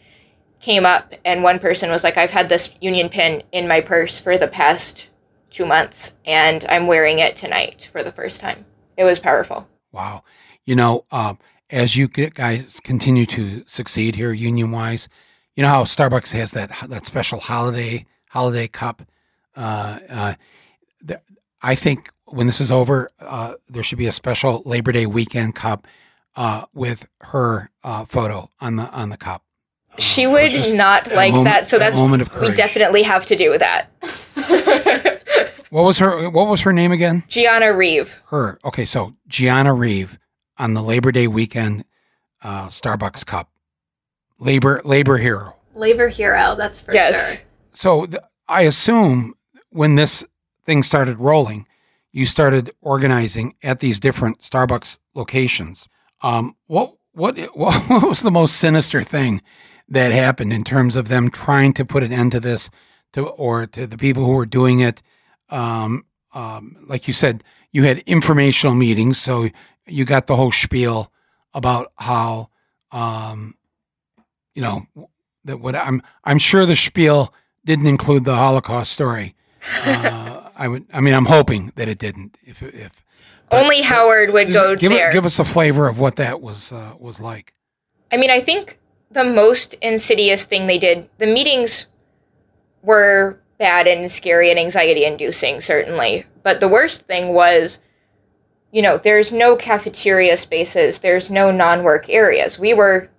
[0.60, 1.14] came up.
[1.24, 4.48] And one person was like, I've had this union pin in my purse for the
[4.48, 5.10] past
[5.50, 8.64] two months, and I'm wearing it tonight for the first time.
[8.96, 9.68] It was powerful.
[9.92, 10.22] Wow.
[10.64, 11.38] You know, um,
[11.70, 15.08] as you guys continue to succeed here union wise,
[15.60, 19.02] you know how Starbucks has that that special holiday holiday cup.
[19.54, 20.34] Uh, uh,
[21.06, 21.20] th-
[21.60, 25.54] I think when this is over, uh, there should be a special Labor Day weekend
[25.54, 25.86] cup
[26.34, 29.42] uh, with her uh, photo on the on the cup.
[29.92, 33.26] Uh, She for would not like moment- that, so that's moment of we definitely have
[33.26, 33.90] to do with that.
[35.68, 37.22] What was her What was her name again?
[37.28, 38.16] Gianna Reeve.
[38.30, 38.58] Her.
[38.64, 40.18] Okay, so Gianna Reeve
[40.56, 41.84] on the Labor Day weekend
[42.42, 43.49] uh, Starbucks cup.
[44.40, 45.56] Labor Labor hero.
[45.74, 47.36] Labor hero, that's for yes.
[47.36, 47.44] sure.
[47.72, 49.34] So th- I assume
[49.70, 50.26] when this
[50.64, 51.66] thing started rolling,
[52.10, 55.88] you started organizing at these different Starbucks locations.
[56.22, 59.42] Um, what what what was the most sinister thing
[59.88, 62.70] that happened in terms of them trying to put an end to this,
[63.12, 65.02] to or to the people who were doing it?
[65.50, 69.48] Um, um, like you said, you had informational meetings, so
[69.86, 71.12] you got the whole spiel
[71.52, 72.50] about how,
[72.92, 73.54] um,
[74.54, 74.86] you know,
[75.44, 77.32] that what I'm I'm sure the spiel
[77.64, 79.34] didn't include the Holocaust story.
[79.84, 82.36] Uh, I would, I mean, I'm hoping that it didn't.
[82.42, 83.04] If if
[83.50, 85.10] Only Howard would go give there.
[85.10, 87.54] Give us a flavor of what that was uh, was like.
[88.12, 88.78] I mean, I think
[89.10, 91.86] the most insidious thing they did, the meetings
[92.82, 96.24] were bad and scary and anxiety inducing, certainly.
[96.42, 97.78] But the worst thing was,
[98.72, 102.58] you know, there's no cafeteria spaces, there's no non work areas.
[102.58, 103.10] We were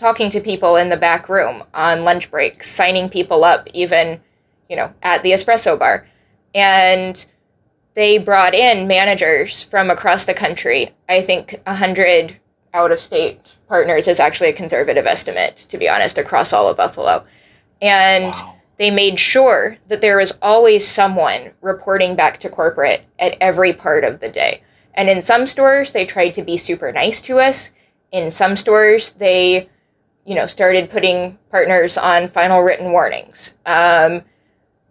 [0.00, 4.18] talking to people in the back room on lunch breaks, signing people up, even,
[4.70, 6.06] you know, at the espresso bar.
[6.54, 7.24] And
[7.92, 10.90] they brought in managers from across the country.
[11.08, 12.38] I think a hundred
[12.72, 16.78] out of state partners is actually a conservative estimate, to be honest, across all of
[16.78, 17.22] Buffalo.
[17.82, 18.56] And Wow.
[18.78, 24.04] they made sure that there was always someone reporting back to corporate at every part
[24.04, 24.62] of the day.
[24.94, 27.70] And in some stores, they tried to be super nice to us.
[28.12, 29.68] In some stores, they,
[30.30, 33.56] you know, started putting partners on final written warnings.
[33.66, 34.22] Um,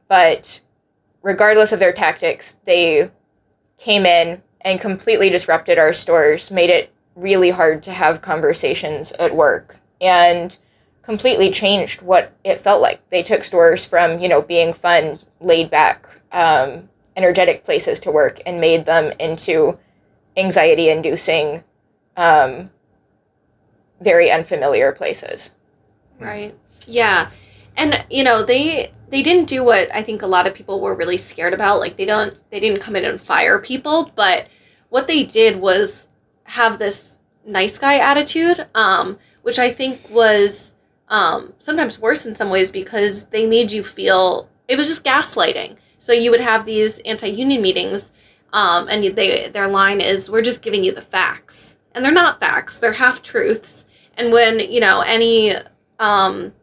[0.10, 0.60] but
[1.22, 3.10] regardless of their tactics, they
[3.78, 9.34] came in and completely disrupted our stores, made it really hard to have conversations at
[9.34, 10.58] work, and
[11.04, 13.00] completely changed what it felt like.
[13.10, 18.42] They took stores from, you know, being fun, laid back, um, energetic places to work
[18.46, 19.80] and made them into
[20.36, 21.64] anxiety inducing,
[22.18, 22.70] um,
[24.02, 25.52] very unfamiliar places.
[26.20, 26.56] Right.
[26.86, 27.30] Yeah.
[27.78, 30.96] And you know, they they didn't do what I think a lot of people were
[30.96, 31.80] really scared about.
[31.80, 34.48] Like they don't they didn't come in and fire people, but
[34.90, 36.10] what they did was
[36.44, 40.74] have this nice guy attitude, um, which I think was
[41.10, 45.78] um, sometimes worse in some ways because they made you feel it was just gaslighting.
[45.98, 48.14] So you would have these anti-union meetings,
[48.54, 52.40] um, and they their line is, "We're just giving you the facts," and they're not
[52.40, 53.86] facts; they're half truths.
[54.20, 55.56] And when you know any
[56.00, 56.54] um,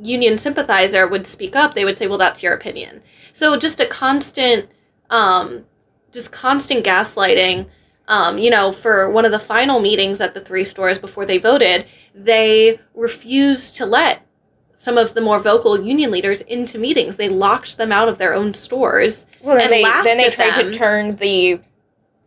[0.00, 3.02] union sympathizer would speak up, they would say, "Well, that's your opinion."
[3.32, 4.68] So just a constant,
[5.10, 5.64] um,
[6.12, 7.66] just constant gaslighting.
[8.08, 11.38] Um, you know, for one of the final meetings at the three stores before they
[11.38, 14.22] voted, they refused to let
[14.74, 17.16] some of the more vocal union leaders into meetings.
[17.16, 19.26] They locked them out of their own stores.
[19.42, 20.72] Well, then And they then they tried them.
[20.72, 21.60] to turn the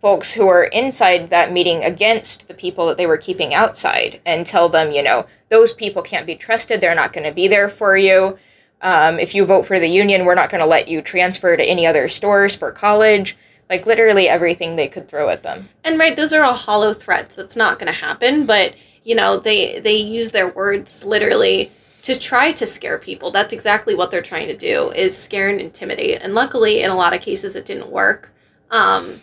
[0.02, 4.46] folks who are inside that meeting against the people that they were keeping outside and
[4.46, 6.82] tell them, you know, those people can't be trusted.
[6.82, 8.38] They're not going to be there for you.
[8.82, 11.64] Um, if you vote for the union, we're not going to let you transfer to
[11.64, 13.38] any other stores for college.
[13.70, 15.70] Like literally everything they could throw at them.
[15.84, 17.36] And right, those are all hollow threats.
[17.36, 18.46] That's not going to happen.
[18.46, 18.74] But
[19.04, 21.72] you know, they they use their words literally
[22.02, 23.32] to try to scare people.
[23.32, 26.22] That's exactly what they're trying to do is scare and intimidate.
[26.22, 28.34] And luckily, in a lot of cases, it didn't work.
[28.72, 29.22] Um,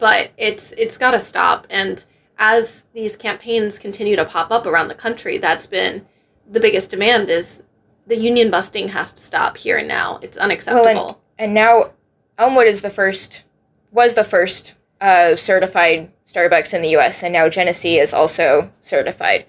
[0.00, 1.66] but it's it's got to stop.
[1.70, 2.04] And
[2.38, 6.04] as these campaigns continue to pop up around the country, that's been
[6.50, 7.62] the biggest demand is
[8.06, 10.18] the union busting has to stop here and now.
[10.22, 10.84] It's unacceptable.
[10.84, 11.92] Well, and, and now
[12.38, 13.44] Elmwood is the first
[13.92, 17.22] was the first uh, certified Starbucks in the U.S.
[17.22, 19.46] and now Genesee is also certified.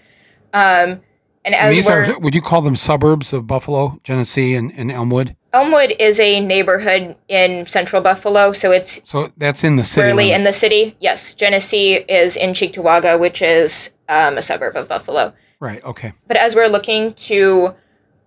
[0.53, 1.01] Um,
[1.43, 4.71] and as And these we're, are, would you call them suburbs of Buffalo, Genesee, and,
[4.75, 5.35] and Elmwood?
[5.53, 10.09] Elmwood is a neighborhood in central Buffalo, so it's So that's in the city.
[10.09, 10.95] early in the city.
[10.99, 15.33] Yes, Genesee is in Cheektowaga, which is um, a suburb of Buffalo.
[15.59, 15.83] Right.
[15.83, 16.13] Okay.
[16.27, 17.75] But as we're looking to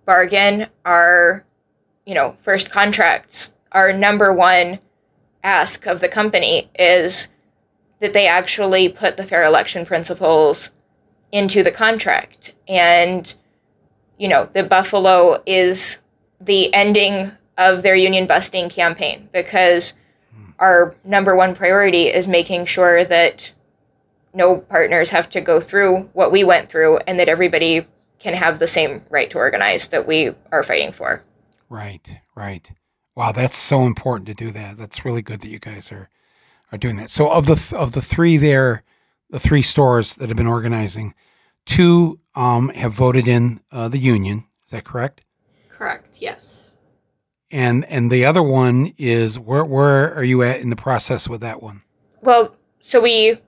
[0.05, 1.43] bargain our,
[2.05, 4.79] you know, first contracts, our number one
[5.43, 7.27] ask of the company is
[7.99, 10.71] that they actually put the fair election principles
[11.35, 12.55] into the contract.
[12.65, 13.35] And,
[14.17, 15.99] you know, the Buffalo is
[16.39, 19.93] the ending of their union busting campaign because
[20.59, 23.51] our number one priority is making sure that
[24.33, 27.85] no partners have to go through what we went through and that everybody
[28.19, 31.21] can have the same right to organize that we are fighting for.
[31.67, 32.17] Right.
[32.33, 32.71] Right.
[33.13, 34.77] Wow, that's so important to do that.
[34.77, 36.09] That's really good that you guys are
[36.71, 37.11] are doing that.
[37.11, 38.83] So of the th- of the three there,
[39.29, 41.13] the three stores that have been organizing,
[41.65, 44.45] two um, have voted in uh, the union.
[44.65, 45.21] Is that correct?
[45.69, 46.21] Correct.
[46.21, 46.73] Yes.
[47.51, 51.41] And and the other one is where where are you at in the process with
[51.41, 51.83] that one?
[52.21, 53.39] Well, so we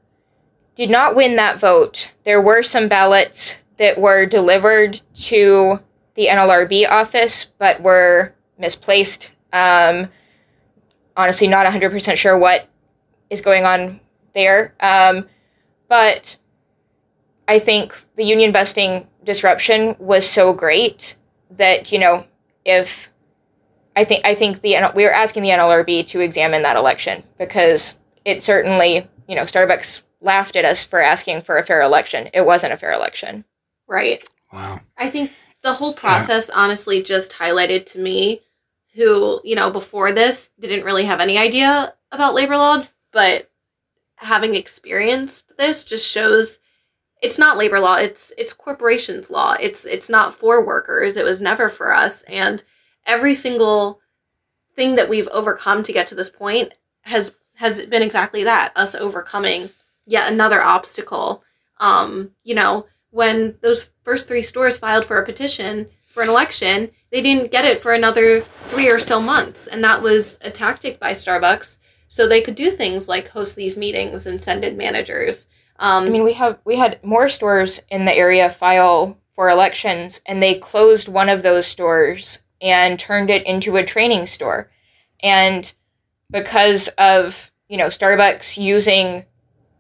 [0.75, 2.09] did not win that vote.
[2.23, 5.79] There were some ballots that were delivered to
[6.15, 9.31] the NLRB office, but were misplaced.
[9.53, 10.09] Um,
[11.15, 12.67] honestly, not 100% sure what
[13.29, 13.99] is going on
[14.33, 14.75] there.
[14.79, 15.27] Um,
[15.87, 16.37] but
[17.47, 21.15] I think the union busting disruption was so great
[21.51, 22.25] that, you know,
[22.65, 23.11] if
[23.95, 27.95] I think I think the we were asking the NLRB to examine that election because
[28.25, 32.29] it certainly, you know, Starbucks laughed at us for asking for a fair election.
[32.33, 33.45] It wasn't a fair election.
[33.87, 34.23] Right.
[34.51, 34.81] Wow.
[34.97, 35.31] I think
[35.61, 38.41] the whole process honestly just highlighted to me
[38.95, 43.49] who, you know, before this didn't really have any idea about labor law, but
[44.15, 46.59] having experienced this just shows
[47.21, 49.55] it's not labor law, it's it's corporations law.
[49.59, 51.17] It's it's not for workers.
[51.17, 52.63] It was never for us and
[53.05, 54.01] every single
[54.75, 58.93] thing that we've overcome to get to this point has has been exactly that, us
[58.93, 59.69] overcoming
[60.05, 61.43] yet another obstacle.
[61.79, 66.91] Um, you know, when those first three stores filed for a petition for an election,
[67.11, 69.67] they didn't get it for another three or so months.
[69.67, 73.77] And that was a tactic by Starbucks so they could do things like host these
[73.77, 75.47] meetings and send in managers.
[75.79, 80.21] Um, I mean, we have we had more stores in the area file for elections,
[80.25, 84.69] and they closed one of those stores and turned it into a training store.
[85.21, 85.71] And
[86.31, 89.25] because of you know Starbucks using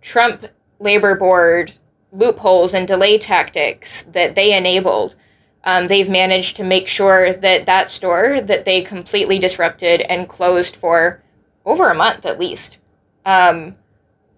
[0.01, 0.45] Trump
[0.79, 1.73] labor board
[2.11, 5.15] loopholes and delay tactics that they enabled,
[5.63, 10.75] um, they've managed to make sure that that store that they completely disrupted and closed
[10.75, 11.23] for
[11.65, 12.77] over a month at least,
[13.25, 13.75] um,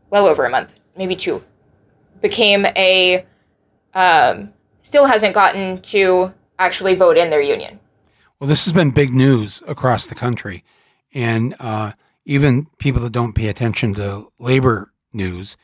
[0.10, 1.44] well over a month, maybe two,
[2.22, 3.26] became a
[3.94, 7.80] um, still hasn't gotten to actually vote in their union.
[8.40, 10.64] Well, this has been big news across the country,
[11.14, 11.94] and uh,
[12.26, 15.58] even people that don't pay attention to labor news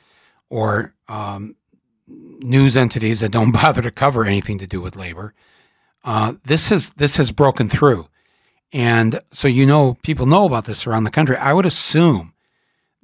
[0.49, 1.55] or um,
[2.07, 5.33] news entities that don't bother to cover anything to do with labor,
[6.03, 8.07] uh, this has this has broken through,
[8.71, 11.35] and so you know people know about this around the country.
[11.37, 12.34] I would assume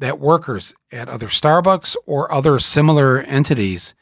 [0.02, 3.96] that workers at other Starbucks or other similar entities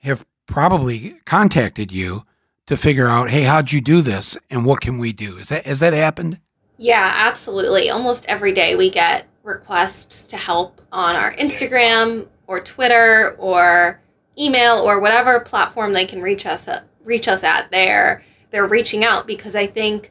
[0.00, 2.24] have probably contacted you
[2.66, 5.38] to figure out, hey, how'd you do this, and what can we do?
[5.38, 6.40] Is that has that happened?
[6.78, 7.90] Yeah, absolutely.
[7.90, 14.00] Almost every day we get requests to help on our Instagram or Twitter or
[14.38, 17.70] email or whatever platform they can reach us at, reach us at.
[17.70, 20.10] They're they're reaching out because I think,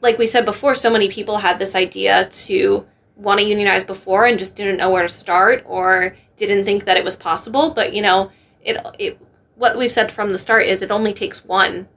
[0.00, 2.84] like we said before, so many people had this idea to
[3.18, 6.96] want to unionize before and just didn't know where to start or didn't think that
[6.96, 7.70] it was possible.
[7.70, 8.30] But you know,
[8.62, 9.18] it it
[9.56, 11.88] what we've said from the start is it only takes one,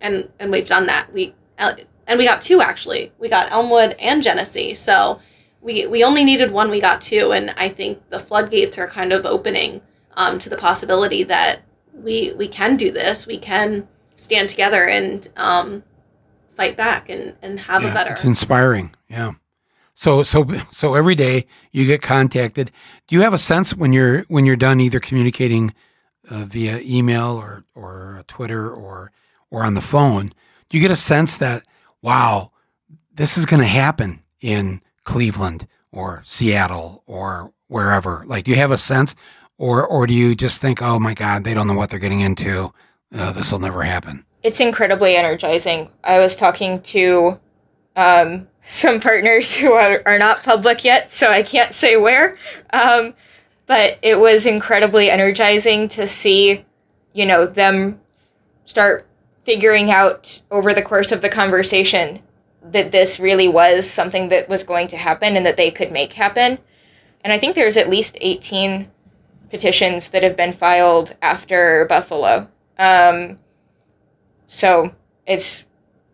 [0.00, 1.12] and and we've done that.
[1.12, 3.12] We and we got two actually.
[3.18, 4.74] We got Elmwood and Genesee.
[4.74, 5.20] So
[5.60, 6.70] we we only needed one.
[6.70, 9.80] We got two, and I think the floodgates are kind of opening
[10.14, 11.60] um, to the possibility that
[11.92, 13.26] we we can do this.
[13.26, 15.82] We can stand together and um,
[16.54, 18.10] fight back and and have a better.
[18.10, 18.94] It's inspiring.
[19.08, 19.32] Yeah.
[19.98, 22.70] So so so every day you get contacted.
[23.08, 25.74] Do you have a sense when you're when you're done either communicating
[26.30, 29.10] uh, via email or or Twitter or
[29.50, 30.32] or on the phone,
[30.68, 31.64] do you get a sense that,
[32.00, 32.52] wow,
[33.12, 38.22] this is going to happen in Cleveland or Seattle or wherever?
[38.24, 39.16] Like, do you have a sense?
[39.56, 42.20] Or, or do you just think, oh my God, they don't know what they're getting
[42.20, 42.72] into?
[43.12, 44.24] Uh, this will never happen.
[44.44, 45.90] It's incredibly energizing.
[46.04, 47.40] I was talking to
[47.96, 52.38] um, some partners who are, are not public yet, so I can't say where.
[52.72, 53.14] Um,
[53.66, 56.64] but it was incredibly energizing to see,
[57.12, 58.00] you know, them
[58.64, 59.06] start
[59.42, 62.22] figuring out over the course of the conversation
[62.62, 66.12] that this really was something that was going to happen and that they could make
[66.12, 66.58] happen.
[67.24, 68.90] And I think there's at least 18
[69.50, 72.48] petitions that have been filed after Buffalo.
[72.78, 73.38] Um,
[74.46, 74.94] so
[75.26, 75.64] it's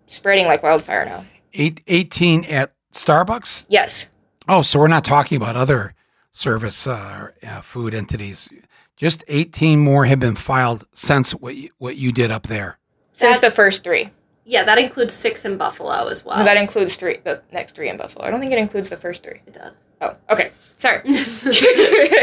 [0.07, 1.25] spreading like wildfire now.
[1.55, 3.65] Eight, 18 at Starbucks?
[3.69, 4.09] Yes.
[4.49, 5.95] Oh, so we're not talking about other
[6.33, 8.49] service uh, uh, food entities.
[8.97, 12.79] Just 18 more have been filed since what you, what you did up there.
[13.13, 14.11] Since the first three.
[14.45, 16.37] Yeah, that includes six in Buffalo as well.
[16.39, 18.27] No, that includes three, the next three in Buffalo.
[18.27, 19.41] I don't think it includes the first three.
[19.47, 19.75] it does.
[20.03, 20.51] Oh, okay.
[20.77, 21.01] Sorry.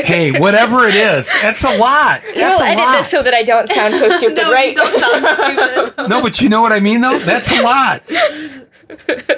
[0.04, 2.22] Hey, whatever it is, that's a lot.
[2.36, 2.98] That's We'll a edit lot.
[2.98, 4.70] this so that I don't sound so stupid, no, right?
[4.70, 6.10] you don't sound stupid.
[6.10, 7.18] no, but you know what I mean, though.
[7.20, 8.04] That's a lot.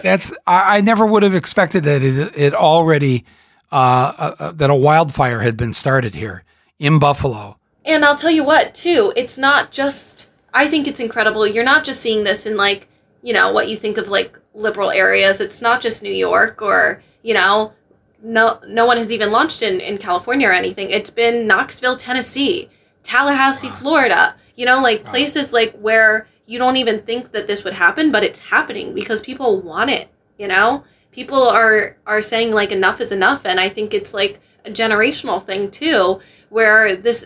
[0.04, 3.26] That's I, I never would have expected that it, it already
[3.72, 6.44] uh, uh, uh, that a wildfire had been started here
[6.80, 7.58] in Buffalo.
[7.86, 11.46] And I'll tell you what, too, it's not just, I think it's incredible.
[11.46, 12.88] You're not just seeing this in, like,
[13.22, 15.42] you know, what you think of, like, liberal areas.
[15.42, 17.74] It's not just New York or, you know,
[18.22, 20.90] no no one has even launched in, in California or anything.
[20.90, 22.70] It's been Knoxville, Tennessee,
[23.04, 25.10] Tallahassee, Florida, you know, like Wow.
[25.10, 29.22] places like where you don't even think that this would happen, but it's happening because
[29.22, 30.84] people want it, you know?
[31.12, 35.44] People are are saying like enough is enough and I think it's like a generational
[35.44, 36.20] thing too
[36.50, 37.26] where this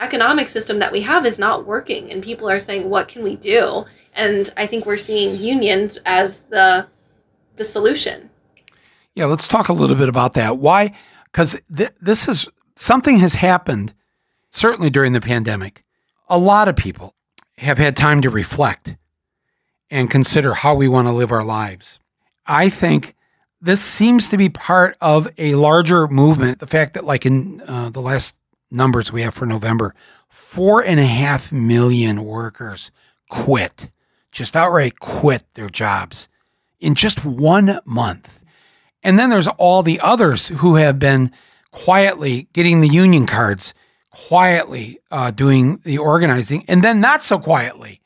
[0.00, 3.34] economic system that we have is not working and people are saying what can we
[3.36, 6.86] do and i think we're seeing unions as the
[7.56, 8.28] the solution
[9.14, 10.58] Yeah, let's talk a little bit about that.
[10.58, 10.92] Why?
[11.24, 13.94] Because th- this is something has happened,
[14.50, 15.82] certainly during the pandemic.
[16.28, 17.15] A lot of people
[17.58, 18.96] have had time to reflect
[19.90, 21.98] and consider how we want to live our lives.
[22.46, 23.14] I think
[23.60, 26.58] this seems to be part of a larger movement.
[26.58, 28.36] The fact that, like in uh, the last
[28.70, 29.94] numbers we have for November,
[30.28, 32.90] four and a half million workers
[33.28, 33.90] quit,
[34.30, 36.28] just outright quit their jobs
[36.78, 38.44] in just one month.
[39.02, 41.30] And then there's all the others who have been
[41.70, 43.72] quietly getting the union cards,
[44.16, 48.00] quietly uh, doing the organizing, and then not so quietly.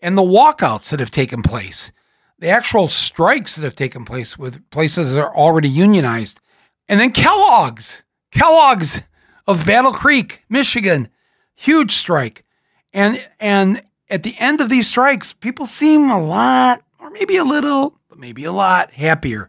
[0.00, 1.90] And the walkouts that have taken place,
[2.38, 6.40] the actual strikes that have taken place with places that are already unionized.
[6.86, 9.04] And then Kellogg's, Kellogg's
[9.46, 11.08] of Battle Creek, Michigan,
[11.54, 12.44] huge strike.
[12.92, 17.44] And and at the end of these strikes, people seem a lot, or maybe a
[17.44, 19.48] little, but maybe a lot happier.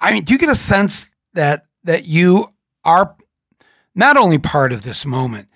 [0.00, 2.48] I mean, do you get a sense that that you
[2.84, 3.16] are
[3.98, 5.48] not only part of this moment,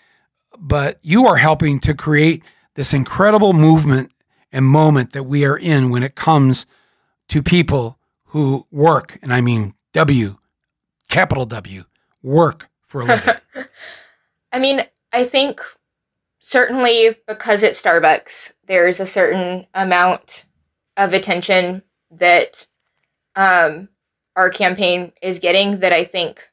[0.58, 2.42] but you are helping to create
[2.74, 4.10] this incredible movement
[4.50, 6.66] and moment that we are in when it comes
[7.28, 10.36] to people who work, and I mean W,
[11.08, 11.84] capital W,
[12.20, 13.34] work for a living.
[14.52, 14.82] I mean,
[15.12, 15.60] I think
[16.40, 20.46] certainly because it's Starbucks, there's a certain amount
[20.96, 22.66] of attention that
[23.36, 23.88] um,
[24.34, 26.48] our campaign is getting that I think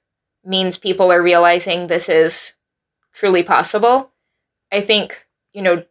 [0.50, 2.54] means people are realizing this is
[3.14, 4.12] truly possible.
[4.72, 5.86] I think, you know,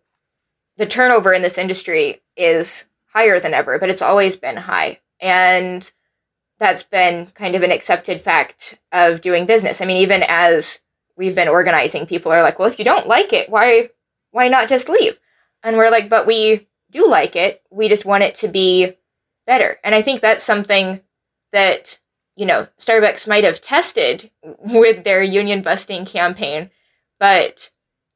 [0.77, 5.01] the turnover in this industry is higher than ever, but it's always been high.
[5.21, 5.91] And
[6.59, 9.81] that's been kind of an accepted fact of doing business.
[9.81, 10.81] I mean, even as
[11.17, 13.91] we've been organizing, people are like, well, if you don't like it, why
[14.31, 15.19] why not just leave?
[15.63, 17.63] And we're like, but we do like it.
[17.71, 18.97] We just want it to be
[19.47, 19.79] better.
[19.83, 21.01] And I think that's something
[21.53, 21.99] that,
[22.39, 24.31] you know, Starbucks might have tested
[24.61, 26.71] with their union busting campaign,
[27.19, 27.71] but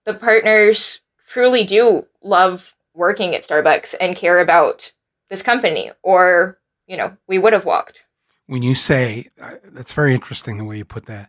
[0.05, 4.93] the partners truly do love working at Starbucks and care about
[5.29, 8.05] this company, or, you know, we would have walked.
[8.47, 11.29] when you say uh, that's very interesting the way you put that.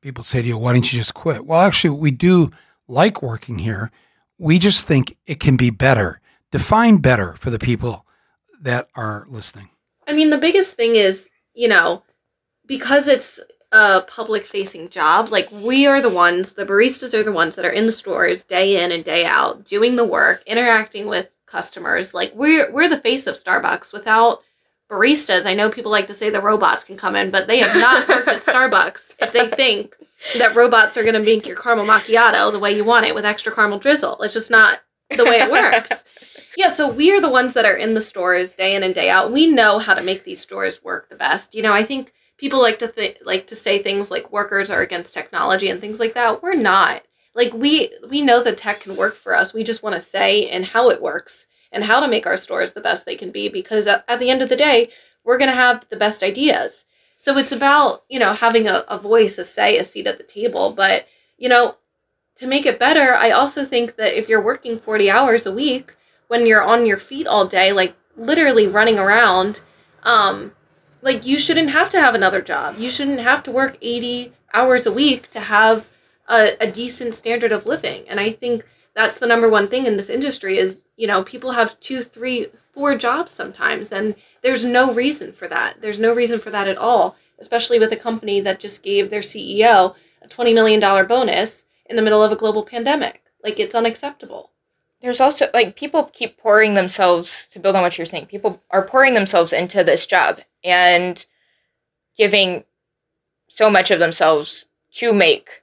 [0.00, 2.50] People say to you, "Why don't you just quit?" Well, actually, we do
[2.88, 3.90] like working here.
[4.38, 6.20] We just think it can be better.
[6.50, 8.06] Define better for the people
[8.62, 9.68] that are listening.
[10.06, 12.02] i mean the biggest thing is you know
[12.70, 13.40] because it's
[13.72, 17.64] a public facing job like we are the ones the baristas are the ones that
[17.64, 22.14] are in the stores day in and day out doing the work interacting with customers
[22.14, 24.42] like we're we're the face of starbucks without
[24.88, 27.76] baristas i know people like to say the robots can come in but they have
[27.76, 29.96] not worked at starbucks if they think
[30.38, 33.24] that robots are going to make your caramel macchiato the way you want it with
[33.24, 34.80] extra caramel drizzle it's just not
[35.16, 36.04] the way it works
[36.56, 39.08] Yeah, so we are the ones that are in the stores day in and day
[39.08, 39.30] out.
[39.30, 41.54] We know how to make these stores work the best.
[41.54, 44.80] You know, I think people like to th- like to say things like workers are
[44.80, 46.42] against technology and things like that.
[46.42, 47.02] We're not.
[47.34, 49.52] Like we we know the tech can work for us.
[49.52, 52.72] We just want to say and how it works and how to make our stores
[52.72, 54.90] the best they can be because at, at the end of the day,
[55.22, 56.86] we're going to have the best ideas.
[57.16, 60.24] So it's about, you know, having a, a voice, a say, a seat at the
[60.24, 60.72] table.
[60.72, 61.76] But, you know,
[62.36, 65.94] to make it better, I also think that if you're working 40 hours a week,
[66.28, 69.60] when you're on your feet all day, like literally running around,
[70.02, 70.52] um,
[71.02, 72.78] like you shouldn't have to have another job.
[72.78, 75.88] You shouldn't have to work 80 hours a week to have
[76.28, 78.04] a, a decent standard of living.
[78.08, 81.52] And I think that's the number one thing in this industry is, you know, people
[81.52, 83.92] have two, three, four jobs sometimes.
[83.92, 85.80] And there's no reason for that.
[85.80, 89.20] There's no reason for that at all, especially with a company that just gave their
[89.20, 93.22] CEO a $20 million bonus in the middle of a global pandemic.
[93.42, 94.50] Like it's unacceptable.
[95.00, 98.26] There's also like people keep pouring themselves to build on what you're saying.
[98.26, 101.24] People are pouring themselves into this job and
[102.16, 102.64] giving
[103.48, 105.62] so much of themselves to make,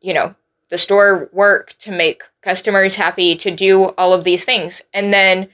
[0.00, 0.34] you know,
[0.68, 4.82] the store work, to make customers happy, to do all of these things.
[4.92, 5.48] And then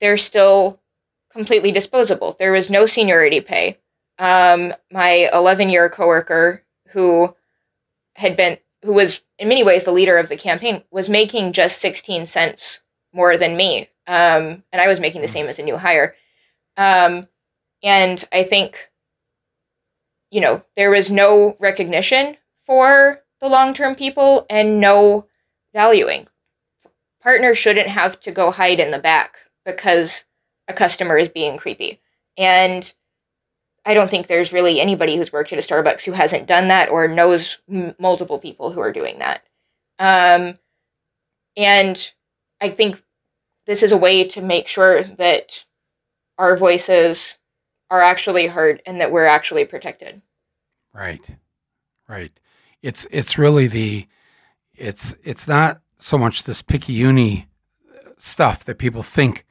[0.00, 0.80] they're still
[1.30, 2.36] completely disposable.
[2.38, 3.78] There was no seniority pay.
[4.18, 7.34] Um, my 11 year coworker who
[8.14, 11.80] had been, who was in many ways the leader of the campaign, was making just
[11.80, 12.80] 16 cents
[13.12, 13.88] more than me.
[14.06, 16.14] Um, and I was making the same as a new hire.
[16.76, 17.28] Um,
[17.82, 18.90] and I think,
[20.30, 25.26] you know, there was no recognition for the long term people and no
[25.72, 26.28] valuing.
[27.22, 30.24] Partners shouldn't have to go hide in the back because
[30.68, 32.00] a customer is being creepy.
[32.36, 32.92] And
[33.86, 36.88] I don't think there's really anybody who's worked at a Starbucks who hasn't done that
[36.88, 39.42] or knows m- multiple people who are doing that.
[39.98, 40.58] Um,
[41.56, 42.12] and
[42.60, 43.02] I think
[43.66, 45.64] this is a way to make sure that
[46.38, 47.36] our voices
[47.90, 50.22] are actually heard and that we're actually protected.
[50.92, 51.28] Right.
[52.08, 52.32] Right.
[52.82, 54.06] It's it's really the
[54.74, 57.46] it's it's not so much this picayune
[58.18, 59.44] stuff that people think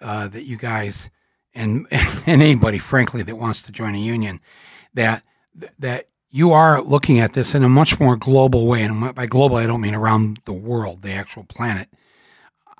[0.00, 1.10] uh, that you guys
[1.54, 4.40] and and anybody frankly that wants to join a union
[4.94, 5.22] that
[5.78, 8.82] that you are looking at this in a much more global way.
[8.82, 11.88] And by global I don't mean around the world the actual planet.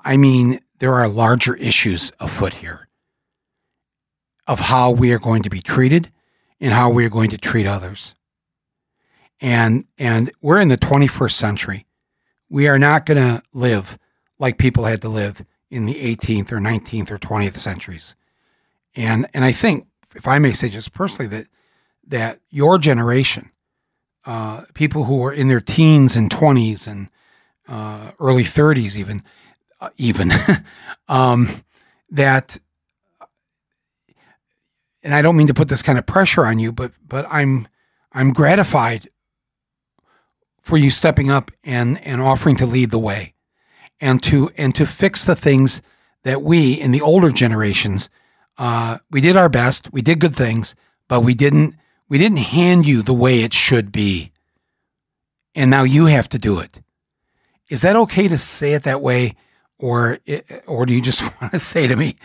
[0.03, 2.87] I mean there are larger issues afoot here
[4.47, 6.11] of how we are going to be treated
[6.59, 8.15] and how we are going to treat others.
[9.39, 11.85] And and we're in the 21st century.
[12.49, 13.97] We are not going to live
[14.39, 18.15] like people had to live in the 18th or 19th or 20th centuries.
[18.95, 21.47] And and I think, if I may say just personally, that
[22.07, 23.51] that your generation,
[24.25, 27.09] uh, people who are in their teens and 20s and
[27.67, 29.23] uh, early 30s, even
[29.79, 30.31] uh, even
[31.07, 31.47] um,
[32.09, 32.59] that,
[35.03, 37.67] and I don't mean to put this kind of pressure on you, but but I'm
[38.11, 39.09] I'm gratified
[40.59, 43.33] for you stepping up and and offering to lead the way
[43.99, 45.81] and to and to fix the things
[46.23, 48.09] that we in the older generations
[48.61, 49.91] uh, we did our best.
[49.91, 50.75] We did good things
[51.11, 51.75] but we didn't
[52.07, 54.31] we didn't hand you the way it should be.
[55.53, 56.81] And now you have to do it.
[57.67, 59.35] Is that okay to say it that way?
[59.77, 60.19] Or
[60.67, 62.15] or do you just want to say to me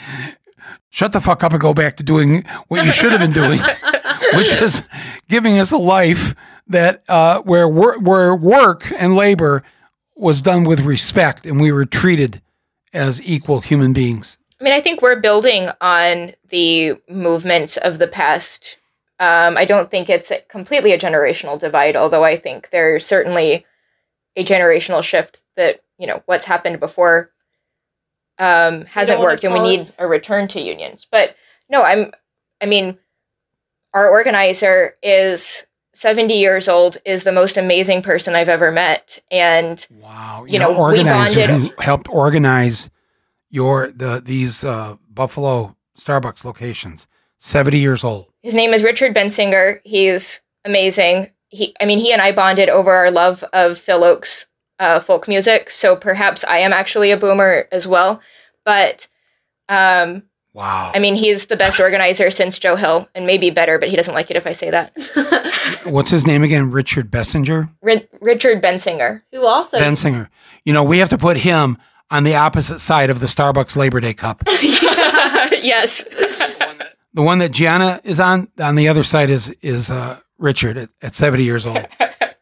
[0.89, 3.59] shut the fuck up and go back to doing what you should have been doing
[4.35, 4.85] which is
[5.29, 6.35] giving us a life
[6.69, 9.65] that uh, where where work and labor
[10.15, 12.41] was done with respect and we were treated
[12.93, 14.39] as equal human beings.
[14.61, 18.79] I mean, I think we're building on the movements of the past.
[19.21, 23.67] Um, I don't think it's completely a generational divide, although I think there's certainly
[24.35, 27.31] a generational shift that, you know, what's happened before
[28.39, 31.07] um, hasn't worked and we need a return to unions.
[31.11, 31.37] But
[31.69, 32.13] no, I'm,
[32.61, 32.99] I mean,
[33.95, 39.19] our organizer is 70 years old is the most amazing person I've ever met.
[39.31, 42.91] And wow, you, you know, organizer who helped organize
[43.51, 47.09] your the these uh, Buffalo Starbucks locations.
[47.39, 48.33] 70 years old.
[48.43, 49.81] His name is Richard Bensinger.
[49.85, 51.31] He's amazing.
[51.49, 54.47] He, I mean, he and I bonded over our love of Phil Ochs
[54.79, 55.71] uh, folk music.
[55.71, 58.21] So perhaps I am actually a boomer as well.
[58.65, 59.07] But
[59.69, 60.23] um,
[60.57, 60.91] Wow.
[60.95, 64.15] I mean, he's the best organizer since Joe Hill, and maybe better, but he doesn't
[64.15, 64.91] like it if I say that.
[65.85, 66.71] What's his name again?
[66.71, 67.69] Richard Bessinger?
[67.87, 69.23] R- Richard Bensinger.
[69.33, 69.79] Who also.
[69.79, 70.31] Bensinger.
[70.65, 71.77] You know, we have to put him
[72.11, 74.43] on the opposite side of the Starbucks Labor Day Cup.
[74.47, 76.05] yes.
[77.15, 80.89] the one that Gianna is on, on the other side is, is uh, Richard at,
[81.03, 81.87] at 70 years old.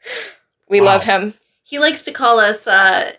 [0.69, 0.87] we wow.
[0.87, 1.35] love him.
[1.63, 3.13] He likes to call us uh,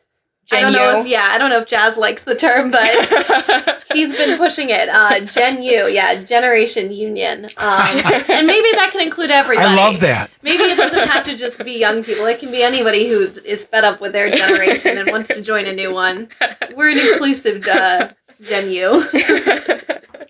[0.51, 3.83] I don't know Gen if yeah, I don't know if Jaz likes the term, but
[3.93, 4.89] he's been pushing it.
[4.89, 7.81] Uh, Gen U, yeah, Generation Union, um,
[8.29, 9.67] and maybe that can include everybody.
[9.67, 10.29] I love that.
[10.43, 12.25] Maybe it doesn't have to just be young people.
[12.25, 15.65] It can be anybody who is fed up with their generation and wants to join
[15.65, 16.29] a new one.
[16.75, 18.09] We're an inclusive uh,
[18.41, 19.03] Gen U.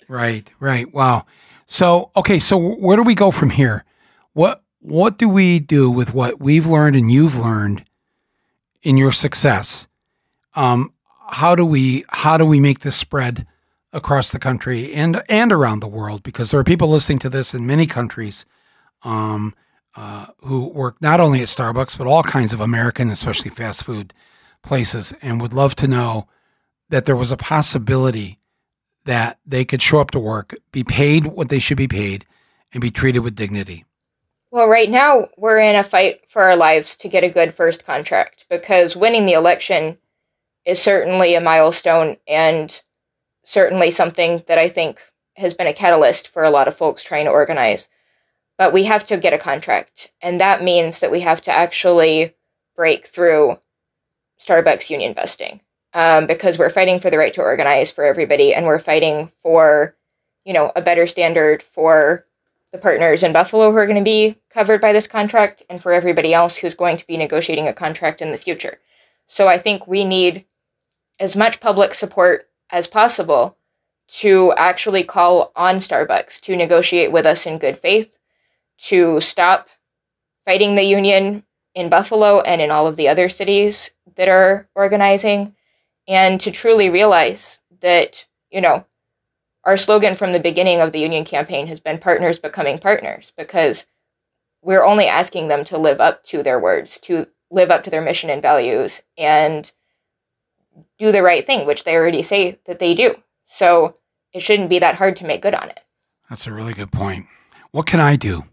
[0.08, 0.92] Right, right.
[0.94, 1.26] Wow.
[1.66, 3.84] So, okay, so where do we go from here?
[4.34, 7.86] What what do we do with what we've learned and you've learned
[8.84, 9.88] in your success?
[10.56, 10.94] Um,
[11.28, 13.48] how do we how do we make this spread
[13.92, 16.24] across the country and and around the world?
[16.24, 18.46] Because there are people listening to this in many countries
[19.04, 19.54] um,
[19.96, 24.14] uh, who work not only at Starbucks but all kinds of American, especially fast food
[24.64, 26.28] places, and would love to know
[26.90, 28.40] that there was a possibility
[29.06, 32.26] that they could show up to work, be paid what they should be paid,
[32.74, 33.86] and be treated with dignity.
[34.52, 37.86] Well, right now we're in a fight for our lives to get a good first
[37.86, 39.98] contract because winning the election
[40.66, 42.82] is certainly a milestone and
[43.44, 45.00] certainly something that I think
[45.38, 47.88] has been a catalyst for a lot of folks trying to organize.
[48.58, 52.36] But we have to get a contract, and that means that we have to actually
[52.76, 53.58] break through
[54.40, 55.62] Starbucks union busting
[55.94, 59.96] um, because we're fighting for the right to organize for everybody, and we're fighting for,
[60.46, 62.26] you know, a better standard for
[62.72, 65.92] the partners in Buffalo who are going to be covered by this contract, and for
[65.92, 68.80] everybody else who's going to be negotiating a contract in the future.
[69.28, 70.46] So I think we need
[71.20, 73.58] as much public support as possible
[74.08, 78.18] to actually call on Starbucks to negotiate with us in good faith,
[78.78, 79.70] to stop
[80.46, 81.44] fighting the union
[81.74, 85.56] in Buffalo and in all of the other cities that are organizing,
[86.08, 88.86] and to truly realize that, you know,
[89.64, 93.88] our slogan from the beginning of the union campaign has been partners becoming partners because
[94.62, 98.02] we're only asking them to live up to their words, to live up to their
[98.02, 99.72] mission and values, and
[100.98, 103.16] do the right thing, which they already say that they do.
[103.46, 103.96] So
[104.34, 105.80] it shouldn't be that hard to make good on it.
[106.30, 107.28] That's a really good point.
[107.72, 108.44] What can I do?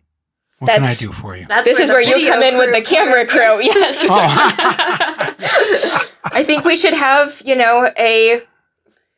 [0.58, 1.46] What can I do for you?
[1.64, 3.62] This is where you come in with the camera crew.
[3.62, 4.06] Yes.
[4.08, 6.08] Oh.
[6.32, 8.42] I think we should have, you know, a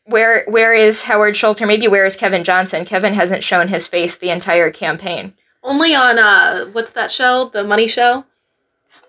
[0.06, 2.84] where where is Howard Schultz or maybe where is Kevin Johnson?
[2.84, 5.34] Kevin hasn't shown his face the entire campaign.
[5.62, 7.50] Only on uh, what's that show?
[7.52, 8.24] The Money Show.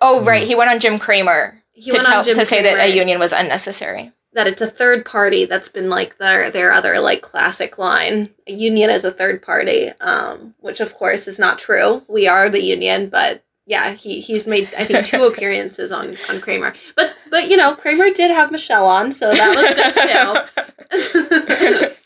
[0.02, 0.48] Oh, right.
[0.48, 2.88] He went on Jim Cramer He to went tell on Jim to say that a
[2.96, 4.12] union was unnecessary.
[4.34, 8.30] that it's a third party that's been like their their other like classic line.
[8.48, 12.04] A union is a third party, um, which of course is not true.
[12.10, 16.40] We are the union, but yeah, he he's made I think two appearances on on
[16.42, 16.74] Cramer.
[16.96, 19.96] But but you know Cramer did have Michelle on, so that was good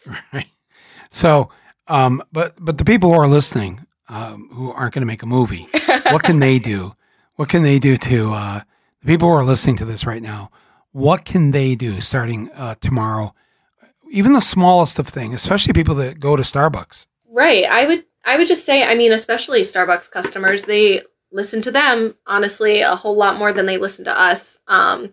[0.06, 0.14] too.
[0.34, 0.46] right.
[1.12, 1.50] So,
[1.88, 5.28] um, but but the people who are listening, um, who aren't going to make a
[5.28, 5.68] movie,
[6.12, 6.94] what can they do?
[7.36, 8.62] What can they do to uh,
[9.02, 10.52] the people who are listening to this right now?
[10.92, 13.34] What can they do starting uh, tomorrow?
[14.12, 17.06] Even the smallest of things, especially people that go to Starbucks.
[17.32, 17.66] Right.
[17.66, 22.16] I would I would just say, I mean, especially Starbucks customers, they listen to them
[22.26, 24.60] honestly a whole lot more than they listen to us.
[24.68, 25.12] Um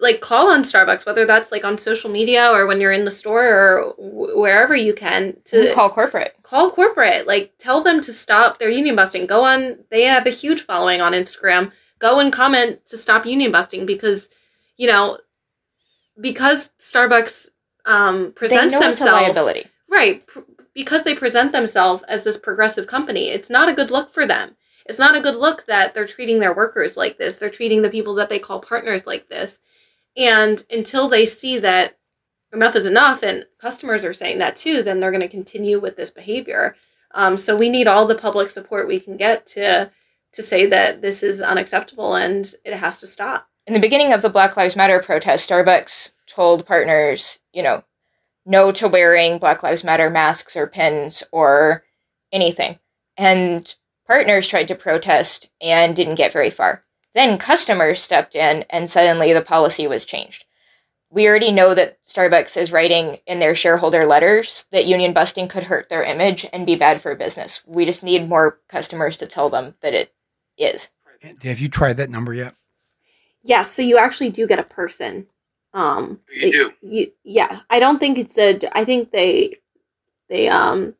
[0.00, 3.10] like call on Starbucks, whether that's like on social media or when you're in the
[3.10, 6.36] store or w- wherever you can to call corporate.
[6.44, 7.26] call corporate.
[7.26, 9.26] Like tell them to stop their union busting.
[9.26, 9.78] Go on.
[9.90, 11.72] They have a huge following on Instagram.
[11.98, 14.30] Go and comment to stop union busting because,
[14.76, 15.18] you know,
[16.20, 17.48] because Starbucks
[17.84, 19.66] um, presents know it's a themselves liability.
[19.90, 20.26] Right.
[20.26, 20.40] Pr-
[20.74, 24.54] because they present themselves as this progressive company, it's not a good look for them.
[24.86, 27.36] It's not a good look that they're treating their workers like this.
[27.36, 29.60] They're treating the people that they call partners like this.
[30.16, 31.98] And until they see that
[32.52, 35.96] enough is enough, and customers are saying that too, then they're going to continue with
[35.96, 36.76] this behavior.
[37.12, 39.90] Um, so we need all the public support we can get to
[40.38, 43.48] to say that this is unacceptable and it has to stop.
[43.66, 47.82] In the beginning of the Black Lives Matter protest, Starbucks told partners, you know,
[48.46, 51.82] no to wearing Black Lives Matter masks or pins or
[52.30, 52.78] anything.
[53.16, 53.74] And
[54.06, 56.82] partners tried to protest and didn't get very far.
[57.14, 60.44] Then customers stepped in and suddenly the policy was changed.
[61.10, 65.64] We already know that Starbucks is writing in their shareholder letters that union busting could
[65.64, 67.60] hurt their image and be bad for business.
[67.66, 70.14] We just need more customers to tell them that it
[70.64, 70.90] is.
[71.42, 72.54] Have you tried that number yet?
[73.42, 75.26] Yeah, so you actually do get a person.
[75.74, 76.72] Um, You do?
[76.82, 78.60] You, yeah, I don't think it's a.
[78.76, 79.56] I think they,
[80.28, 80.94] they um,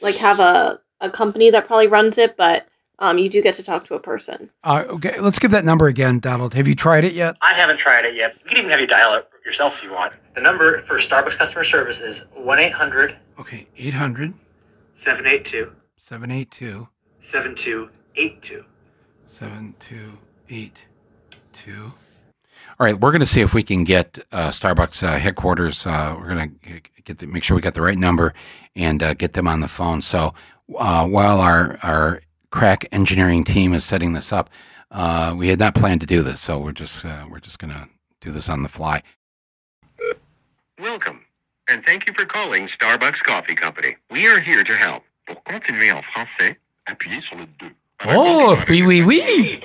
[0.00, 2.66] like have a a company that probably runs it, but
[2.98, 4.50] um, you do get to talk to a person.
[4.62, 6.54] Uh, okay, let's give that number again, Donald.
[6.54, 7.36] Have you tried it yet?
[7.42, 8.34] I haven't tried it yet.
[8.42, 10.14] You can even have you dial it yourself if you want.
[10.34, 14.32] The number for Starbucks customer service is 1 800 Okay, 800
[14.94, 16.88] 782 782
[17.20, 18.64] 7282.
[19.34, 21.92] 7282.
[22.78, 25.84] All right, we're going to see if we can get uh, Starbucks uh, headquarters.
[25.86, 28.32] Uh, we're going to get the, make sure we got the right number
[28.76, 30.02] and uh, get them on the phone.
[30.02, 30.34] So
[30.78, 32.20] uh, while our our
[32.50, 34.50] crack engineering team is setting this up,
[34.92, 37.88] uh, we had not planned to do this, so we're just we're just going to
[38.20, 39.02] do this on the fly.
[40.78, 41.26] Welcome,
[41.68, 43.96] and thank you for calling Starbucks Coffee Company.
[44.10, 45.02] We are here to help.
[45.26, 46.54] Pour continuer en français,
[46.86, 47.74] appuyez sur le 2.
[48.06, 49.60] Oh, oui, oui, oui.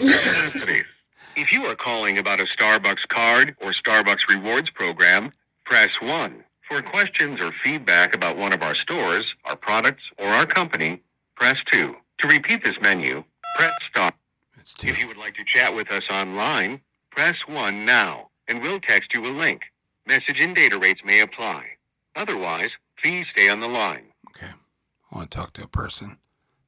[1.35, 5.31] If you are calling about a Starbucks card or Starbucks rewards program,
[5.65, 6.43] press 1.
[6.61, 11.01] For questions or feedback about one of our stores, our products, or our company,
[11.35, 11.95] press 2.
[12.19, 13.23] To repeat this menu,
[13.55, 14.11] press star.
[14.83, 19.13] If you would like to chat with us online, press 1 now, and we'll text
[19.13, 19.63] you a link.
[20.05, 21.65] Message and data rates may apply.
[22.15, 22.69] Otherwise,
[23.01, 24.05] please stay on the line.
[24.29, 24.51] Okay,
[25.11, 26.17] I want to talk to a person.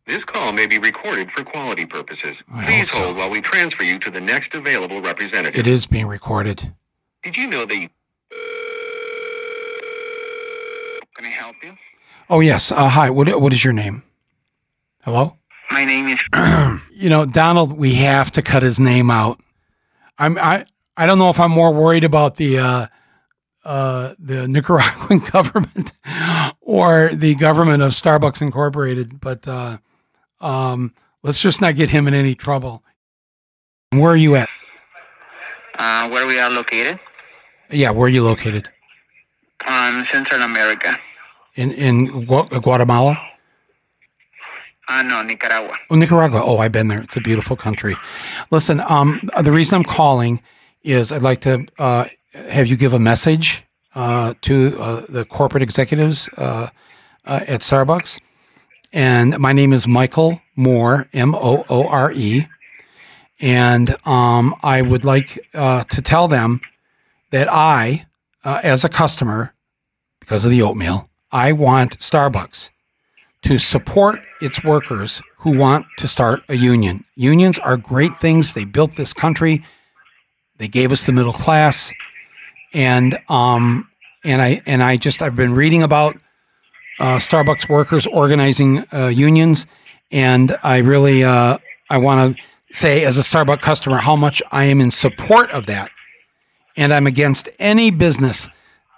[0.08, 2.36] This call may be recorded for quality purposes.
[2.52, 3.04] I Please hope so.
[3.06, 5.60] hold while we transfer you to the next available representative.
[5.60, 6.74] It is being recorded.
[7.24, 7.90] Did you know that you...
[11.16, 11.78] Can I help you?
[12.30, 12.72] Oh yes.
[12.72, 13.10] Uh, hi.
[13.10, 14.04] What what is your name?
[15.04, 15.38] Hello.
[15.70, 16.22] My name is...
[16.94, 17.80] You know, Donald.
[17.80, 19.40] We have to cut his name out.
[20.20, 22.88] I'm I I don't know if I'm more worried about the uh,
[23.66, 25.94] uh, the Nicaraguan government
[26.62, 29.78] or the government of Starbucks Incorporated, but uh,
[30.42, 32.84] um, let's just not get him in any trouble.
[33.92, 34.50] Where are you at?
[35.80, 37.00] uh, where we are located
[37.70, 38.70] Yeah, where are you located?
[39.68, 40.98] on Central America.
[41.56, 43.18] In in Gua- Guatemala?
[44.88, 45.78] Uh, no, Nicaragua.
[45.90, 46.42] Oh, Nicaragua.
[46.44, 47.02] Oh, I've been there.
[47.02, 47.96] It's a beautiful country.
[48.50, 50.42] Listen, um, the reason I'm calling
[50.84, 52.06] is I'd like to uh,
[52.50, 53.64] have you give a message
[53.96, 56.68] uh, to uh, the corporate executives uh,
[57.26, 58.20] uh, at Starbucks.
[58.94, 62.44] And my name is Michael Moore, M O O R E.
[63.40, 66.60] And um, I would like uh, to tell them
[67.32, 68.06] that I,
[68.44, 69.54] uh, as a customer,
[70.20, 72.70] because of the oatmeal, I want Starbucks
[73.44, 77.06] to support its workers who want to start a union.
[77.16, 78.54] Unions are great things.
[78.54, 79.64] They built this country.
[80.58, 81.92] They gave us the middle class,
[82.74, 83.90] and um,
[84.24, 86.18] and I and I just I've been reading about
[87.02, 89.66] uh, Starbucks workers organizing uh, unions,
[90.12, 91.58] and I really uh,
[91.90, 95.66] I want to say as a Starbucks customer how much I am in support of
[95.66, 95.90] that,
[96.78, 98.50] and I'm against any business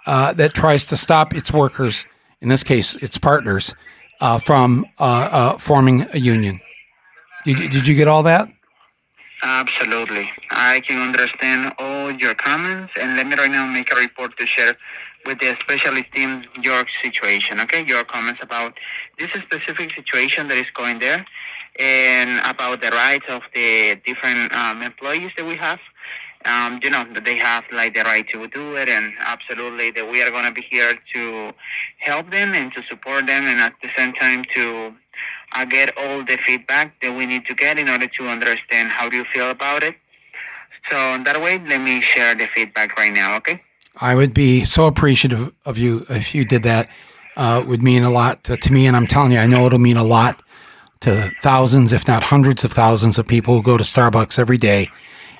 [0.06, 2.04] uh, that tries to stop its workers,
[2.42, 3.74] in this case its partners,
[4.20, 4.84] uh, from
[5.58, 6.60] forming a union.
[7.46, 8.48] Did, did you get all that?
[9.42, 10.30] Absolutely.
[10.50, 14.46] I can understand all your comments, and let me right now make a report to
[14.46, 14.74] share
[15.26, 17.84] with the specialist team your situation, okay?
[17.86, 18.78] Your comments about
[19.18, 21.24] this specific situation that is going there
[21.78, 25.80] and about the rights of the different um, employees that we have.
[26.46, 30.22] Um, you know, they have like the right to do it, and absolutely that we
[30.22, 31.52] are going to be here to
[31.98, 34.94] help them and to support them, and at the same time to
[35.54, 39.08] uh, get all the feedback that we need to get in order to understand how
[39.08, 39.96] do you feel about it.
[40.90, 43.62] So that way, let me share the feedback right now, okay?
[44.00, 46.88] I would be so appreciative of you if you did that.
[47.36, 49.66] Uh, it would mean a lot to, to me, and I'm telling you, I know
[49.66, 50.40] it'll mean a lot
[51.00, 54.88] to thousands, if not hundreds of thousands, of people who go to Starbucks every day,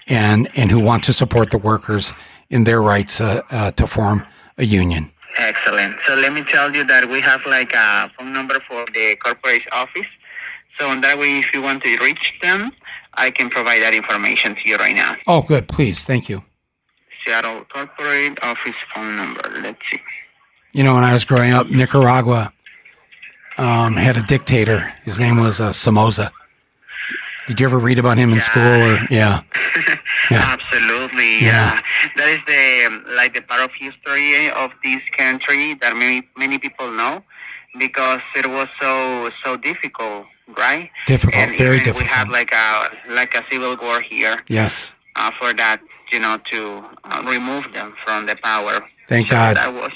[0.09, 2.13] and and who want to support the workers
[2.51, 4.27] in their rights uh, uh, to form
[4.59, 5.11] a union.
[5.39, 5.99] Excellent.
[6.07, 9.63] So let me tell you that we have like a phone number for the corporate
[9.73, 10.07] office.
[10.79, 12.73] So on that way, if you want to reach them,
[13.15, 15.17] I can provide that information to you right now.
[15.27, 15.69] Oh, good.
[15.69, 16.45] Please, thank you.
[17.25, 19.41] Seattle corporate office phone number.
[19.61, 20.01] Let's see.
[20.73, 22.53] You know, when I was growing up, Nicaragua
[23.59, 24.93] um, had a dictator.
[25.05, 26.31] His name was uh, Somoza.
[27.47, 28.63] Did you ever read about him in school?
[28.63, 29.43] Or yeah,
[30.31, 30.57] Yeah.
[30.57, 31.41] Absolutely.
[31.41, 31.75] Yeah.
[31.75, 31.81] Yeah.
[32.17, 36.59] That is the um, like the part of history of this country that many many
[36.59, 37.23] people know
[37.79, 40.91] because it was so so difficult, right?
[41.07, 42.05] difficult, and very difficult.
[42.05, 45.81] We have like a like a civil war here yes, uh, for that,
[46.15, 46.61] you know, to
[47.11, 48.75] uh, remove them from the power.
[49.09, 49.57] Thank So God.
[49.57, 49.93] That was.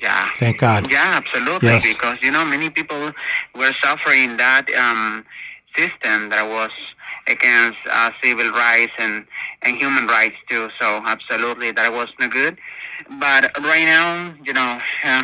[0.00, 0.28] Yeah.
[0.36, 0.90] thank God.
[0.92, 1.70] Yeah, absolutely.
[1.70, 1.96] Yes.
[1.96, 3.10] Because you know, many people
[3.56, 5.26] were suffering that um,
[5.74, 6.70] system that was
[7.26, 9.26] against uh, civil rights and
[9.62, 10.68] and human rights too.
[10.80, 12.56] So absolutely, that was not good.
[13.18, 14.78] But right now, you know.
[15.04, 15.22] Uh,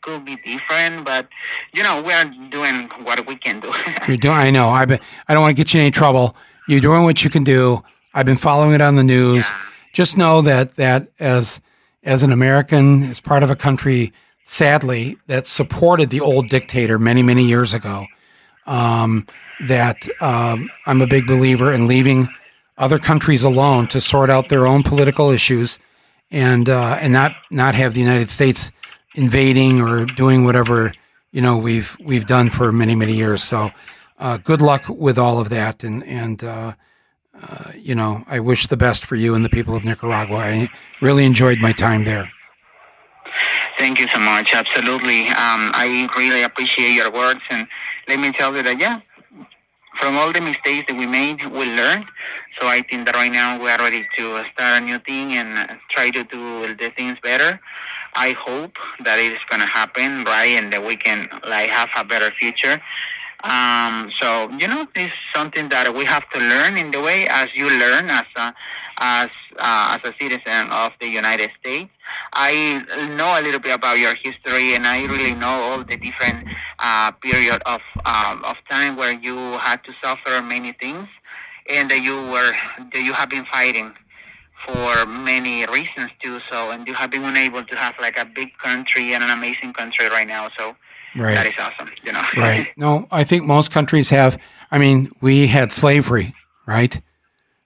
[0.00, 1.26] could be different, but
[1.74, 3.72] you know we are doing what we can do.
[4.06, 4.36] You're doing.
[4.36, 4.68] I know.
[4.68, 4.92] I've.
[4.92, 6.36] I don't want to get you in any trouble.
[6.68, 7.82] You're doing what you can do.
[8.18, 9.48] I've been following it on the news.
[9.92, 11.60] Just know that that as
[12.02, 14.12] as an American, as part of a country,
[14.44, 18.06] sadly, that supported the old dictator many many years ago,
[18.66, 19.24] um,
[19.68, 22.28] that um, I'm a big believer in leaving
[22.76, 25.78] other countries alone to sort out their own political issues
[26.28, 28.72] and uh, and not not have the United States
[29.14, 30.92] invading or doing whatever
[31.30, 33.44] you know we've we've done for many many years.
[33.44, 33.70] So
[34.18, 36.72] uh, good luck with all of that, and and uh,
[37.42, 40.36] uh, you know I wish the best for you and the people of Nicaragua.
[40.36, 40.68] I
[41.00, 42.30] really enjoyed my time there.
[43.78, 44.54] Thank you so much.
[44.54, 45.28] Absolutely.
[45.28, 47.40] Um, I really appreciate your words.
[47.50, 47.68] And
[48.08, 49.00] let me tell you that, yeah,
[49.96, 52.06] from all the mistakes that we made, we learned.
[52.60, 55.78] So I think that right now we are ready to start a new thing and
[55.90, 57.60] try to do the things better.
[58.14, 61.90] I hope that it is going to happen, right, and that we can like have
[61.96, 62.80] a better future.
[63.44, 67.54] Um, so you know, it's something that we have to learn in the way as
[67.54, 68.54] you learn as a
[69.00, 71.90] as uh, as a citizen of the United States.
[72.32, 72.84] I
[73.16, 76.48] know a little bit about your history, and I really know all the different
[76.80, 81.06] uh, period of um, of time where you had to suffer many things,
[81.70, 82.52] and that you were
[82.92, 83.92] that you have been fighting
[84.66, 86.40] for many reasons too.
[86.50, 89.74] So, and you have been able to have like a big country and an amazing
[89.74, 90.48] country right now.
[90.58, 90.74] So.
[91.16, 91.34] Right.
[91.34, 92.22] That is awesome, you know.
[92.36, 92.68] Right.
[92.76, 94.40] No, I think most countries have.
[94.70, 96.34] I mean, we had slavery,
[96.66, 97.00] right?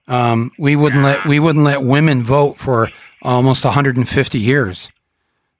[0.07, 2.89] Um, we wouldn't let we wouldn't let women vote for
[3.21, 4.89] almost 150 years.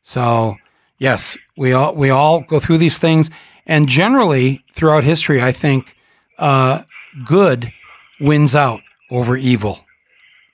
[0.02, 0.56] So,
[0.98, 3.30] yes, we all we all go through these things,
[3.66, 5.96] and generally throughout history, I think
[6.40, 6.84] uh,
[7.26, 7.72] good
[8.20, 8.82] wins out
[9.12, 9.86] over evil.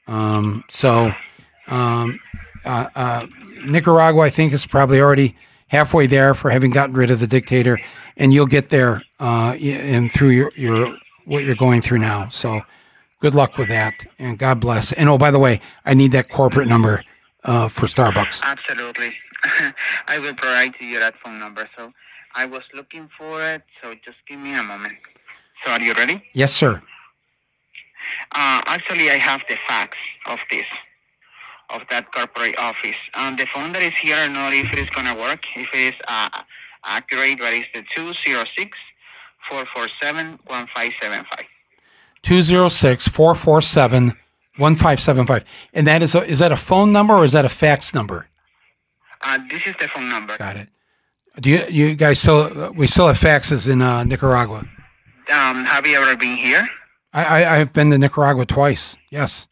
[0.07, 1.11] Um, so,
[1.67, 2.19] um,
[2.65, 3.27] uh, uh,
[3.65, 5.35] Nicaragua, I think, is probably already
[5.69, 7.79] halfway there for having gotten rid of the dictator,
[8.17, 12.29] and you'll get there uh, and through your, your what you're going through now.
[12.29, 12.61] So,
[13.19, 14.91] good luck with that, and God bless.
[14.91, 17.03] And oh, by the way, I need that corporate number
[17.43, 18.41] uh, for Starbucks.
[18.43, 19.13] Absolutely.
[20.07, 21.69] I will provide to you that phone number.
[21.77, 21.93] So
[22.35, 24.97] I was looking for it, so just give me a moment.
[25.63, 26.23] So are you ready?
[26.33, 26.81] Yes, sir.
[28.31, 30.65] Uh, actually, I have the facts of this,
[31.69, 32.95] of that corporate office.
[33.13, 35.45] Um, the phone that is here, I don't know if it is going to work,
[35.55, 36.41] if it is uh,
[36.85, 38.77] accurate, but it's the 206
[39.47, 41.45] 447 1575.
[42.23, 44.13] 206 447
[44.57, 45.45] 1575.
[45.73, 48.27] And that is a, is that a phone number or is that a fax number?
[49.21, 50.37] Uh, this is the phone number.
[50.37, 50.69] Got it.
[51.39, 54.59] Do you you guys still we still have faxes in uh, Nicaragua?
[54.59, 56.67] Um, have you ever been here?
[57.13, 58.97] I, I I've been to Nicaragua twice.
[59.09, 59.47] Yes.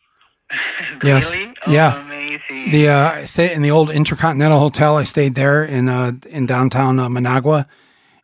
[1.03, 1.31] Yes.
[1.31, 2.01] Oh, Yeah.
[2.01, 2.71] Amazing.
[2.71, 4.97] The uh, I stayed in the old Intercontinental Hotel.
[4.97, 7.67] I stayed there in uh, in downtown uh, Managua,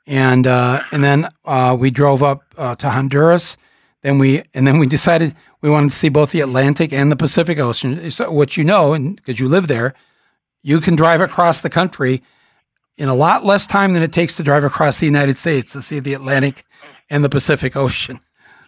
[0.08, 3.58] and uh, and then uh, we drove up uh, to Honduras.
[4.02, 7.16] Then we and then we decided we wanted to see both the Atlantic and the
[7.16, 8.12] Pacific Ocean.
[8.12, 9.94] So what you know, and because you live there,
[10.62, 12.22] you can drive across the country
[12.98, 15.82] in a lot less time than it takes to drive across the United States to
[15.82, 16.66] see the Atlantic
[17.10, 18.20] and the Pacific Ocean.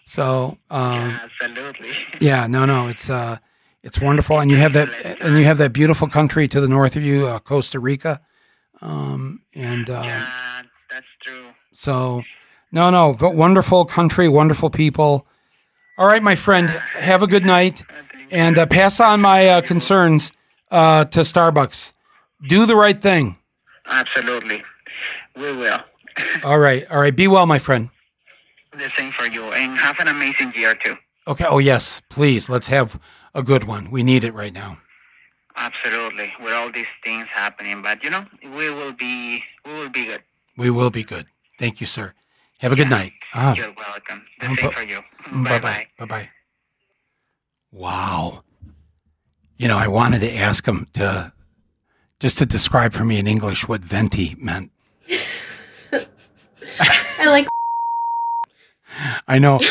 [0.05, 1.91] So um, Absolutely.
[2.19, 3.37] yeah, no, no, it's uh,
[3.85, 4.89] it's wonderful, and you have that,
[5.21, 8.19] and you have that beautiful country to the north of you, uh, Costa Rica,
[8.81, 10.27] um, and uh, Yeah,
[10.89, 11.45] that's true.
[11.71, 12.23] so
[12.71, 15.25] no, no, but wonderful country, wonderful people.
[15.97, 16.67] All right, my friend,
[16.99, 17.83] have a good night,
[18.31, 20.33] and uh, pass on my uh, concerns
[20.71, 21.93] uh, to Starbucks.
[22.49, 23.37] Do the right thing.
[23.87, 24.61] Absolutely.
[25.37, 25.79] We will.
[26.43, 27.15] All right, all right.
[27.15, 27.89] Be well, my friend.
[28.71, 29.43] The same for you.
[29.51, 30.95] And have an amazing year too.
[31.27, 31.45] Okay.
[31.47, 32.49] Oh yes, please.
[32.49, 32.97] Let's have
[33.35, 33.91] a good one.
[33.91, 34.77] We need it right now.
[35.57, 36.33] Absolutely.
[36.41, 37.81] With all these things happening.
[37.83, 40.23] But you know, we will be we will be good.
[40.57, 41.27] We will be good.
[41.59, 42.13] Thank you, sir.
[42.59, 43.11] Have a good night.
[43.33, 43.53] Ah.
[43.55, 44.25] You're welcome.
[44.39, 44.99] The Um, same bu- for you.
[45.43, 45.87] Bye bye.
[45.99, 46.29] Bye bye.
[47.71, 48.43] Wow.
[49.57, 51.31] You know, I wanted to ask him to
[52.19, 54.71] just to describe for me in English what venti meant.
[57.19, 57.47] I like.
[59.27, 59.59] I know.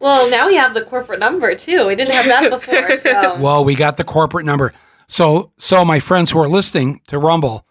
[0.00, 1.86] Well, now we have the corporate number too.
[1.86, 2.98] We didn't have that before.
[2.98, 3.36] So.
[3.40, 4.74] Well, we got the corporate number.
[5.06, 7.66] So, so my friends who are listening to Rumble,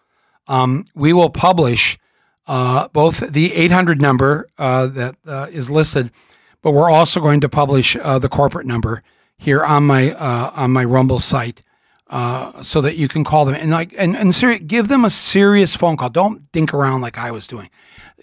[0.48, 1.96] um, we will publish
[2.48, 6.10] uh, both the 800 number uh, that uh, is listed,
[6.60, 9.02] but we're also going to publish uh, the corporate number
[9.38, 11.62] here on my uh, on my Rumble site,
[12.10, 15.10] uh, so that you can call them and like and and seri- give them a
[15.10, 16.10] serious phone call.
[16.10, 17.70] Don't dink around like I was doing.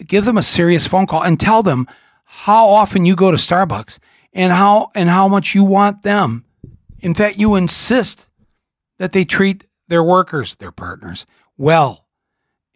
[0.06, 1.86] Give them a serious phone call and tell them
[2.34, 3.98] how often you go to Starbucks
[4.32, 6.46] and how and how much you want them.
[7.00, 8.30] In fact, you insist
[8.96, 11.26] that they treat their workers, their partners,
[11.58, 12.06] well,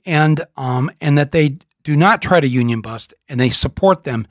[0.04, 4.26] and um, and that they do not try to union bust and they support them.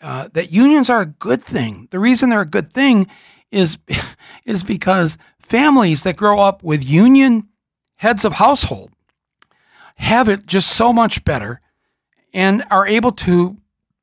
[0.00, 1.86] Uh, that unions are a good thing.
[1.90, 3.08] The reason they're a good thing
[3.50, 3.76] is
[4.46, 7.46] is because families that grow up with union
[7.96, 8.90] heads of household
[9.96, 11.60] have it just so much better
[12.32, 13.58] and are able to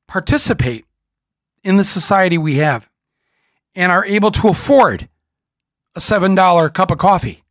[0.10, 0.86] participate
[1.64, 2.89] in the society we have.
[3.76, 5.07] and are able to afford
[5.95, 7.43] a seven dollar cup of coffee.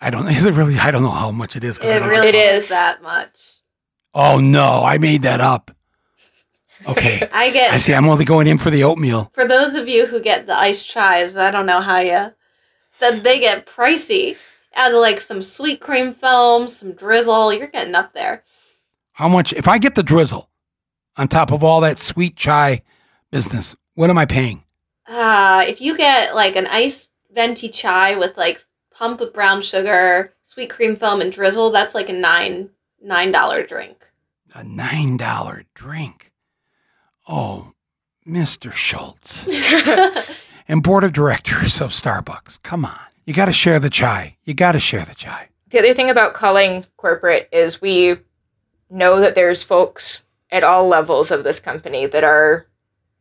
[0.00, 0.26] I don't.
[0.38, 0.78] Is it really?
[0.78, 1.78] I don't know how much it is.
[1.78, 2.68] 'cause I It really It is is.
[2.70, 3.36] that much.
[4.14, 5.70] Oh no, I made that up.
[6.86, 7.92] Okay, I get I see.
[7.94, 9.30] I'm only going in for the oatmeal.
[9.34, 12.32] for those of you who get the iced chais, I don't know how you
[13.00, 14.36] that they get pricey.
[14.74, 18.42] Add like some sweet cream foam, some drizzle, you're getting up there.
[19.12, 19.52] How much?
[19.52, 20.48] If I get the drizzle
[21.18, 22.82] on top of all that sweet chai
[23.30, 24.62] business, what am I paying?
[25.06, 28.64] Uh, if you get like an iced venti chai with like
[28.94, 32.70] pump of brown sugar, sweet cream foam, and drizzle, that's like a nine
[33.02, 34.06] nine dollar drink.
[34.54, 36.32] A nine dollar drink.
[37.28, 37.72] Oh,
[38.24, 39.48] Mister Schultz
[40.68, 42.62] and board of directors of Starbucks.
[42.62, 44.36] Come on, you got to share the chai.
[44.44, 45.48] You got to share the chai.
[45.70, 48.16] the other thing about calling corporate is we
[48.90, 52.66] know that there's folks at all levels of this company that are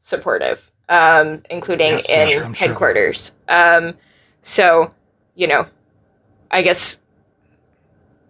[0.02, 2.68] supportive, um, including Yes, in yes, I'm sure.
[2.70, 3.32] headquarters.
[3.48, 3.98] Um,
[4.42, 4.94] so,
[5.36, 5.66] you know,
[6.52, 6.98] I guess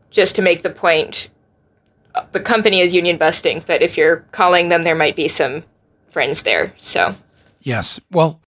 [0.10, 1.30] just to make the point,
[2.32, 5.64] the company is union busting, but if you're calling them, there might be some
[6.10, 6.74] friends there.
[6.78, 7.16] So,
[7.62, 8.00] Yes.
[8.12, 8.42] Well,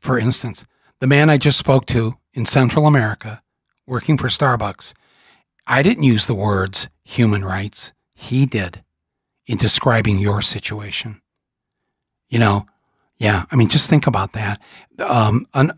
[0.00, 0.64] for instance,
[1.00, 3.40] the man I just spoke to in Central America,
[3.86, 4.92] working for Starbucks,
[5.66, 7.92] I didn't use the words human rights.
[8.14, 8.82] He did
[9.46, 11.20] in describing your situation.
[12.28, 12.66] You know,
[13.18, 13.44] yeah.
[13.50, 14.60] I mean, just think about that.
[14.98, 15.72] Um, un,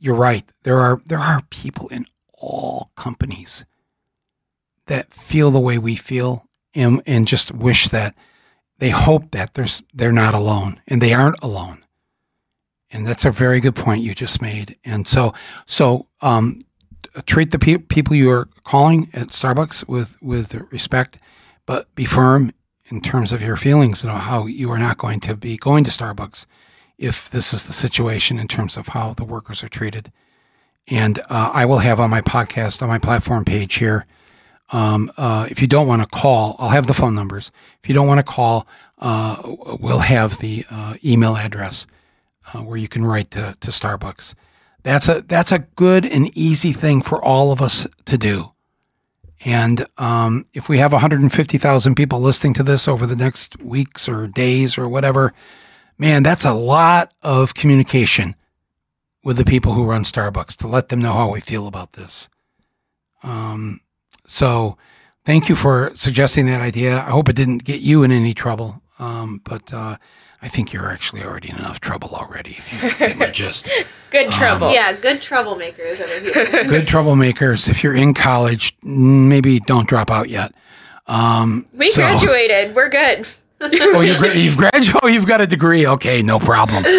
[0.00, 0.44] you're right.
[0.62, 3.64] There are there are people in all companies
[4.86, 8.14] that feel the way we feel and, and just wish that
[8.78, 11.84] they hope that there's they're not alone and they aren't alone
[12.90, 15.32] and that's a very good point you just made and so
[15.66, 16.58] so um,
[17.26, 21.18] treat the pe- people you are calling at starbucks with with respect
[21.64, 22.50] but be firm
[22.92, 25.90] in terms of your feelings and how you are not going to be going to
[25.90, 26.46] starbucks
[26.98, 30.12] if this is the situation in terms of how the workers are treated
[30.88, 34.06] and uh, i will have on my podcast on my platform page here
[34.72, 37.52] um, uh, if you don't want to call, I'll have the phone numbers.
[37.82, 38.66] If you don't want to call,
[38.98, 39.36] uh,
[39.78, 41.86] we'll have the uh, email address
[42.52, 44.34] uh, where you can write to, to Starbucks.
[44.82, 48.51] That's a that's a good and easy thing for all of us to do.
[49.44, 54.28] And um, if we have 150,000 people listening to this over the next weeks or
[54.28, 55.32] days or whatever,
[55.98, 58.36] man, that's a lot of communication
[59.24, 62.28] with the people who run Starbucks to let them know how we feel about this.
[63.22, 63.80] Um,
[64.26, 64.76] so
[65.24, 66.98] thank you for suggesting that idea.
[66.98, 68.82] I hope it didn't get you in any trouble.
[68.98, 69.96] Um, but uh,
[70.44, 72.50] I think you're actually already in enough trouble already.
[72.58, 73.68] If you get my gist.
[74.10, 74.72] good trouble.
[74.72, 76.64] Yeah, good troublemakers over here.
[76.68, 77.68] Good troublemakers.
[77.70, 80.52] If you're in college, maybe don't drop out yet.
[81.06, 82.74] Um, We so- graduated.
[82.74, 83.28] We're good.
[83.64, 85.00] oh, you, you've graduated.
[85.04, 85.86] Oh, you've got a degree.
[85.86, 86.84] Okay, no problem.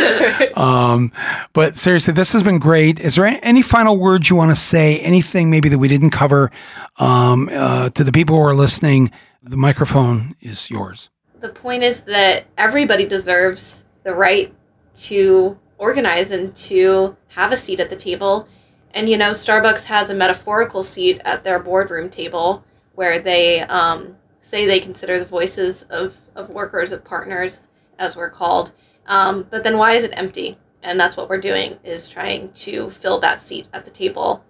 [0.55, 1.11] Um,
[1.53, 2.99] but seriously, this has been great.
[2.99, 4.99] Is there any final words you want to say?
[4.99, 6.51] Anything maybe that we didn't cover
[6.99, 9.11] um, uh, to the people who are listening?
[9.41, 11.09] The microphone is yours.
[11.43, 14.55] The point is that everybody deserves the right
[14.95, 18.47] to organize and to have a seat at the table.
[18.93, 22.63] And you know, Starbucks has a metaphorical seat at their boardroom table
[22.95, 27.67] where they um, say they consider the voices of, of workers, of partners,
[27.99, 28.71] as we're called.
[29.07, 30.57] Um, but then why is it empty?
[30.81, 34.45] And that's what we're doing is trying to fill that seat at the table.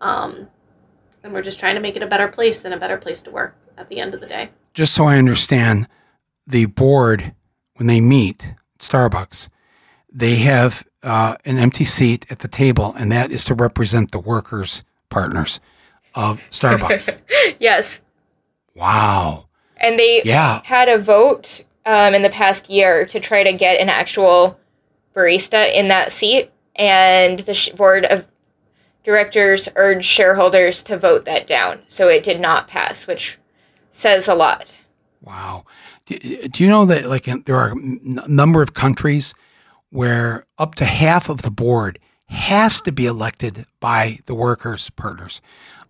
[0.00, 0.48] Um,
[1.22, 3.30] and we're just trying to make it a better place and a better place to
[3.30, 4.48] work at the end of the day.
[4.72, 5.88] Just so I understand,
[6.48, 7.34] the board
[7.76, 9.48] when they meet at Starbucks,
[10.12, 14.18] they have uh, an empty seat at the table, and that is to represent the
[14.18, 15.60] workers' partners
[16.14, 17.16] of Starbucks.
[17.60, 18.00] yes.
[18.74, 19.46] wow.
[19.76, 20.60] And they Yeah.
[20.64, 24.58] had a vote um, in the past year to try to get an actual
[25.14, 28.24] barista in that seat, and the sh- board of
[29.04, 31.80] directors urged shareholders to vote that down.
[31.88, 33.38] So it did not pass, which
[33.90, 34.76] says a lot.
[35.22, 35.64] Wow.
[36.08, 36.18] Do,
[36.48, 39.34] do you know that like in, there are a number of countries
[39.90, 41.98] where up to half of the board
[42.28, 45.40] has to be elected by the workers partners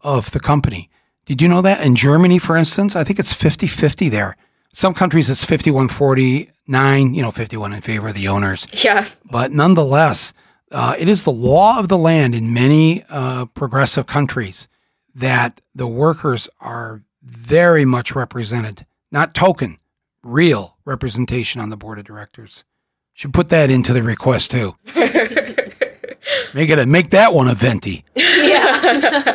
[0.03, 0.91] of the company.
[1.25, 4.37] Did you know that in Germany for instance, I think it's 50-50 there.
[4.73, 8.67] Some countries it's 51-49, you know, 51 in favor of the owners.
[8.85, 9.07] Yeah.
[9.25, 10.35] But nonetheless,
[10.71, 14.69] uh, it is the law of the land in many uh, progressive countries
[15.15, 19.79] that the workers are very much represented, not token,
[20.23, 22.65] real representation on the board of directors.
[23.15, 24.77] Should put that into the request too.
[26.55, 29.33] make it a, make that one a venti Yeah.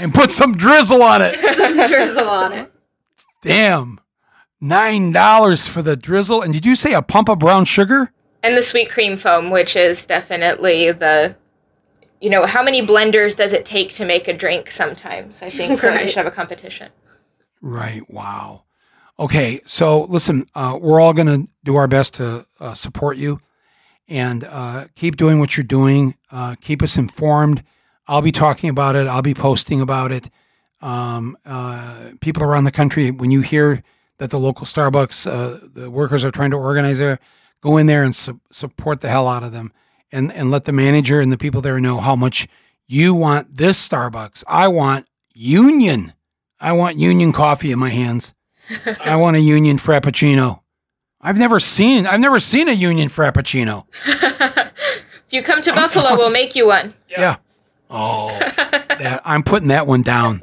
[0.00, 1.34] and put some drizzle on it.
[1.56, 2.72] Some drizzle on it.
[3.42, 4.00] Damn,
[4.60, 6.42] nine dollars for the drizzle.
[6.42, 8.10] And did you say a pump of brown sugar?
[8.42, 11.34] and the sweet cream foam, which is definitely the,
[12.20, 14.70] you know, how many blenders does it take to make a drink?
[14.70, 16.90] Sometimes I think that we should have a competition.
[17.62, 18.02] Right.
[18.10, 18.63] Wow.
[19.18, 19.60] Okay.
[19.66, 23.40] So listen, uh, we're all going to do our best to uh, support you
[24.08, 26.16] and uh, keep doing what you're doing.
[26.30, 27.62] Uh, keep us informed.
[28.06, 29.06] I'll be talking about it.
[29.06, 30.30] I'll be posting about it.
[30.82, 33.82] Um, uh, people around the country, when you hear
[34.18, 37.18] that the local Starbucks, uh, the workers are trying to organize there,
[37.62, 39.72] go in there and su- support the hell out of them
[40.12, 42.46] and, and let the manager and the people there know how much
[42.86, 44.44] you want this Starbucks.
[44.46, 46.12] I want union.
[46.60, 48.34] I want union coffee in my hands.
[49.00, 50.60] I want a union frappuccino.
[51.20, 53.86] I've never seen I've never seen a union frappuccino.
[55.26, 56.94] If you come to Buffalo, we'll make you one.
[57.08, 57.36] Yeah.
[57.90, 60.40] Oh, that, I'm putting that one down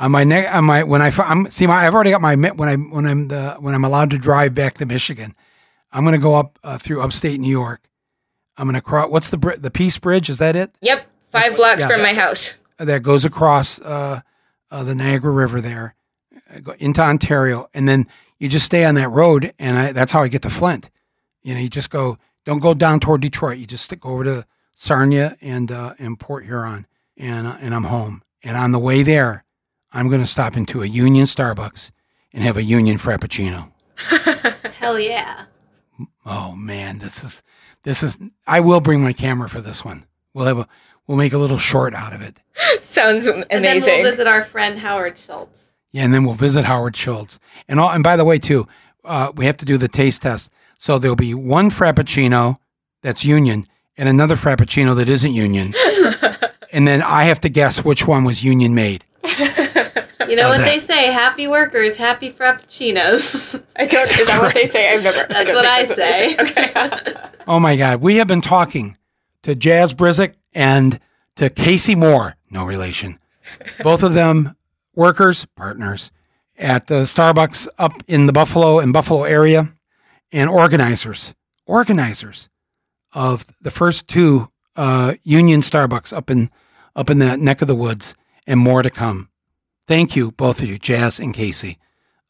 [0.00, 0.52] on my neck.
[0.52, 3.28] On my when I I'm, see my I've already got my when I when I'm
[3.28, 5.34] the when I'm allowed to drive back to Michigan.
[5.92, 7.88] I'm gonna go up uh, through upstate New York.
[8.56, 9.10] I'm gonna cross.
[9.10, 10.28] What's the bri- the Peace Bridge?
[10.28, 10.76] Is that it?
[10.80, 12.54] Yep, five That's- blocks yeah, from that- my house.
[12.78, 14.20] that goes across uh,
[14.70, 15.94] uh, the Niagara River there
[16.78, 18.06] into Ontario, and then
[18.38, 20.90] you just stay on that road, and I, that's how I get to Flint.
[21.42, 23.58] You know, you just go, don't go down toward Detroit.
[23.58, 26.86] You just stick over to Sarnia and uh, and Port Huron,
[27.16, 28.22] and uh, and I'm home.
[28.42, 29.44] And on the way there,
[29.92, 31.90] I'm going to stop into a Union Starbucks
[32.32, 33.72] and have a Union Frappuccino.
[34.74, 35.46] Hell yeah.
[36.24, 37.42] Oh man, this is
[37.82, 38.18] this is.
[38.46, 40.04] I will bring my camera for this one.
[40.34, 40.68] We'll have a
[41.06, 42.38] we'll make a little short out of it.
[42.82, 43.46] Sounds amazing.
[43.50, 45.65] And then we'll visit our friend Howard Schultz.
[45.96, 47.38] Yeah, and then we'll visit Howard Schultz.
[47.68, 48.68] And all, and by the way, too,
[49.02, 50.52] uh, we have to do the taste test.
[50.76, 52.58] So there'll be one Frappuccino
[53.00, 53.66] that's Union
[53.96, 55.72] and another Frappuccino that isn't Union.
[56.70, 59.06] and then I have to guess which one was Union made.
[59.24, 60.64] You know How's what that?
[60.66, 61.06] they say?
[61.10, 63.62] Happy workers, happy frappuccinos.
[63.76, 64.18] I don't.
[64.18, 64.92] Is that what they say?
[64.92, 65.24] I've never.
[65.32, 66.34] That's don't what I that's say.
[66.36, 67.14] what they Okay.
[67.46, 68.98] Oh my God, we have been talking
[69.44, 71.00] to Jaz Brisack and
[71.36, 73.18] to Casey Moore, no relation.
[73.82, 74.56] Both of them
[74.96, 76.10] workers, partners
[76.58, 79.68] at the Starbucks up in the Buffalo and Buffalo area
[80.32, 81.34] and organizers,
[81.66, 82.48] organizers
[83.12, 86.50] of the first two uh, Union Starbucks up in
[86.94, 88.14] up in that neck of the woods
[88.46, 89.28] and more to come.
[89.86, 91.78] Thank you, both of you, Jaz and Casey,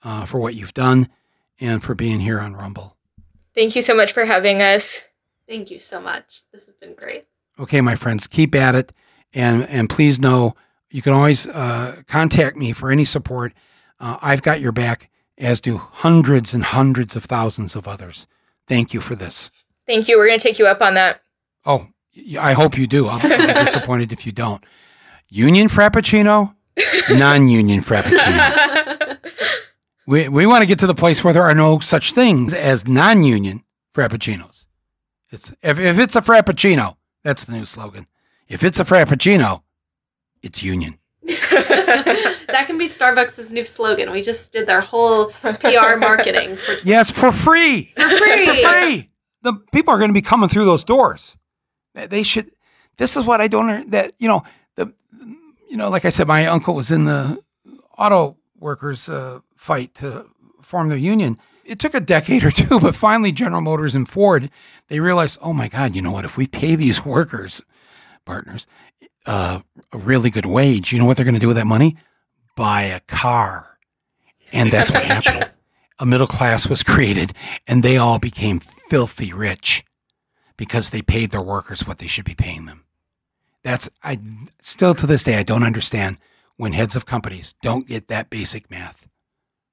[0.03, 1.09] uh, for what you've done
[1.61, 2.97] and for being here on Rumble.
[3.55, 5.03] Thank you so much for having us.
[5.49, 6.43] Thank you so much.
[6.53, 7.25] This has been great.
[7.59, 8.93] Okay, my friends, keep at it,
[9.33, 10.55] and and please know
[10.91, 13.53] you can always uh, contact me for any support.
[13.99, 18.27] Uh, I've got your back, as do hundreds and hundreds of thousands of others.
[18.67, 19.65] Thank you for this.
[19.87, 20.19] Thank you.
[20.19, 21.21] We're going to take you up on that.
[21.65, 21.89] Oh,
[22.39, 23.07] I hope you do.
[23.07, 23.29] I'll be
[23.65, 24.65] disappointed if you don't.
[25.29, 26.55] Union Frappuccino,
[27.11, 29.19] non-union Frappuccino.
[30.09, 32.87] We we want to get to the place where there are no such things as
[32.87, 34.67] non-union Frappuccinos.
[35.31, 38.07] It's if, if it's a Frappuccino, that's the new slogan.
[38.47, 39.63] If it's a Frappuccino,
[40.43, 40.99] it's union.
[41.23, 44.11] that can be Starbucks' new slogan.
[44.11, 47.93] We just did their whole PR marketing for, Yes, for free.
[47.97, 48.47] for free.
[48.47, 49.09] For free.
[49.43, 51.37] The people are going to be coming through those doors.
[51.95, 52.51] They- They should.
[52.97, 53.69] This is what I don't.
[53.69, 54.43] under- That you know
[54.77, 54.93] the,
[55.69, 57.43] you know, like I said, my uncle was in the
[57.99, 60.27] auto workers uh, fight to
[60.63, 61.39] form their union.
[61.65, 64.51] It took a decade or two, but finally, General Motors and Ford
[64.89, 66.25] they realized, oh my God, you know what?
[66.25, 67.61] If we pay these workers
[68.25, 68.67] partners
[69.27, 69.61] uh,
[69.93, 71.97] a really good wage, you know what they're going to do with that money?
[72.57, 73.79] Buy a car,
[74.53, 75.51] and that's what happened.
[75.99, 77.33] A middle class was created,
[77.67, 79.83] and they all became filthy rich
[80.59, 82.85] because they paid their workers what they should be paying them.
[83.63, 84.21] That's I
[84.61, 86.19] still to this day I don't understand
[86.59, 89.09] when heads of companies don't get that basic math.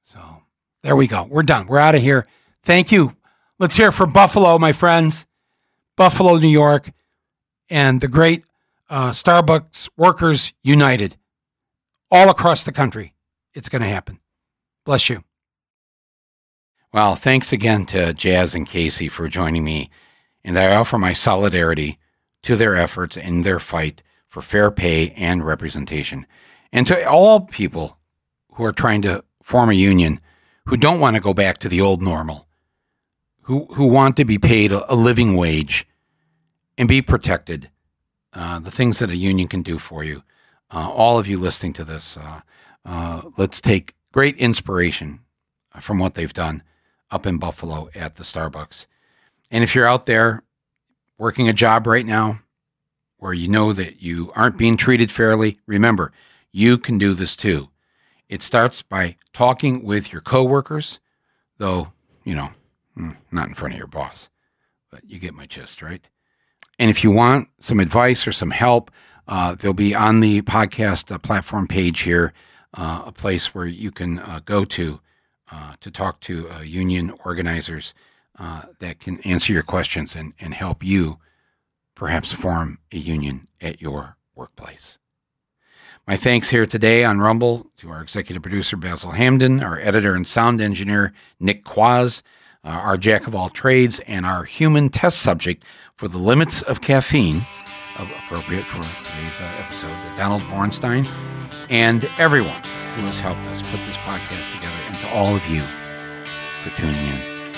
[0.04, 0.44] So
[0.82, 1.28] there we go.
[1.30, 1.68] We're done.
[1.68, 2.26] We're out of here.
[2.64, 3.16] Thank you.
[3.60, 5.28] Let's hear it for Buffalo, my friends.
[5.96, 6.92] Buffalo, New York,
[7.70, 8.44] and the great
[8.94, 11.18] uh, Starbucks Workers United
[12.12, 13.16] all across the country.
[13.56, 14.20] It's going to happen.
[14.86, 15.24] Bless you.
[16.94, 19.90] Well, thanks again to Jaz and Casey for joining me,
[20.44, 21.98] and I offer my solidarity
[22.44, 26.28] to their efforts in their fight for fair pay and representation.
[26.72, 27.98] And to all people
[28.54, 30.20] who are trying to form a union
[30.68, 32.48] who don't want to go back to the old normal,
[33.42, 35.88] who, who want to be paid a, a living wage
[36.78, 37.72] and be protected,
[38.34, 40.24] uh, the things that a union can do for you.
[40.72, 42.42] Uh, all of you listening to this, uh,
[42.86, 45.20] uh, let's take great inspiration
[45.80, 46.64] from what they've done
[47.12, 48.88] up in Buffalo at the Starbucks.
[49.52, 50.44] And if you're out there
[51.18, 52.40] working a job right now
[53.18, 56.12] where you know that you aren't being treated fairly, remember,
[56.52, 57.70] you can do this too.
[58.30, 61.00] It starts by talking with your coworkers,
[61.60, 61.94] though,
[62.24, 62.50] you know,
[62.98, 64.30] mm, not in front of your boss.
[64.94, 66.08] but you get my gist, right?
[66.80, 68.92] And if you want some advice or some help,
[69.28, 72.34] uh, they'll be on the podcast uh, platform page here,
[72.74, 75.00] uh, a place where you can uh, go to
[75.52, 77.94] uh, to talk to uh, union organizers
[78.80, 81.20] that can answer your questions and, and help you
[81.96, 84.98] perhaps form a union at your workplace.
[86.08, 90.28] My thanks here today on Rumble to our executive producer, Basel Hamdan, our editor and
[90.28, 92.24] sound engineer, Nick Quaz,
[92.64, 95.64] our jack of all trades, and our human test subject
[96.04, 97.46] for the limits of caffeine,
[97.98, 101.08] appropriate for today's uh, episode, Donald Bornstein,
[101.70, 102.62] and everyone
[102.98, 105.62] who has helped us put this podcast together, and to all of you
[106.62, 107.54] for tuning in.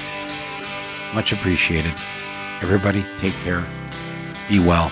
[1.15, 1.91] Much appreciated.
[2.61, 3.65] Everybody, take care,
[4.47, 4.91] be well,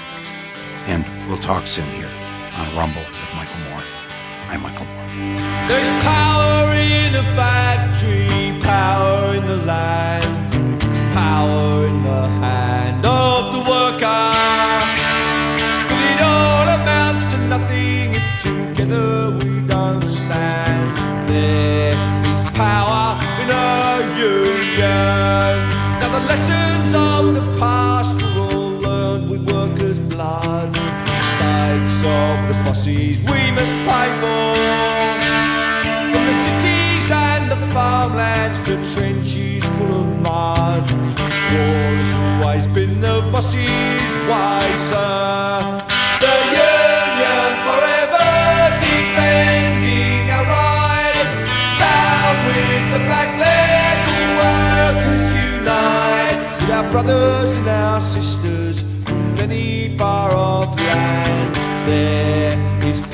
[0.88, 2.10] and we'll talk soon here
[2.58, 3.84] on Rumble with Michael Moore.
[4.50, 5.68] I'm Michael Moore.
[5.68, 6.43] There's power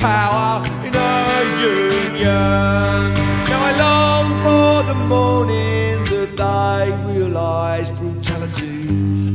[0.00, 1.12] power in a
[1.60, 3.00] union.
[3.50, 8.88] Now I long for the morning that they realise brutality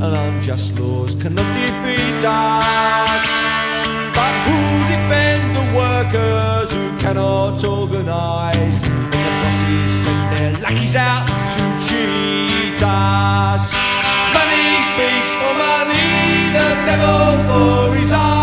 [0.04, 3.26] and unjust laws cannot defeat us.
[4.18, 8.82] But who'll defend the workers who cannot organise?
[8.84, 11.26] And the bosses send their lackeys out
[11.56, 13.66] to cheat us.
[14.34, 16.10] Money speaks for money,
[16.58, 18.35] the devil for his own.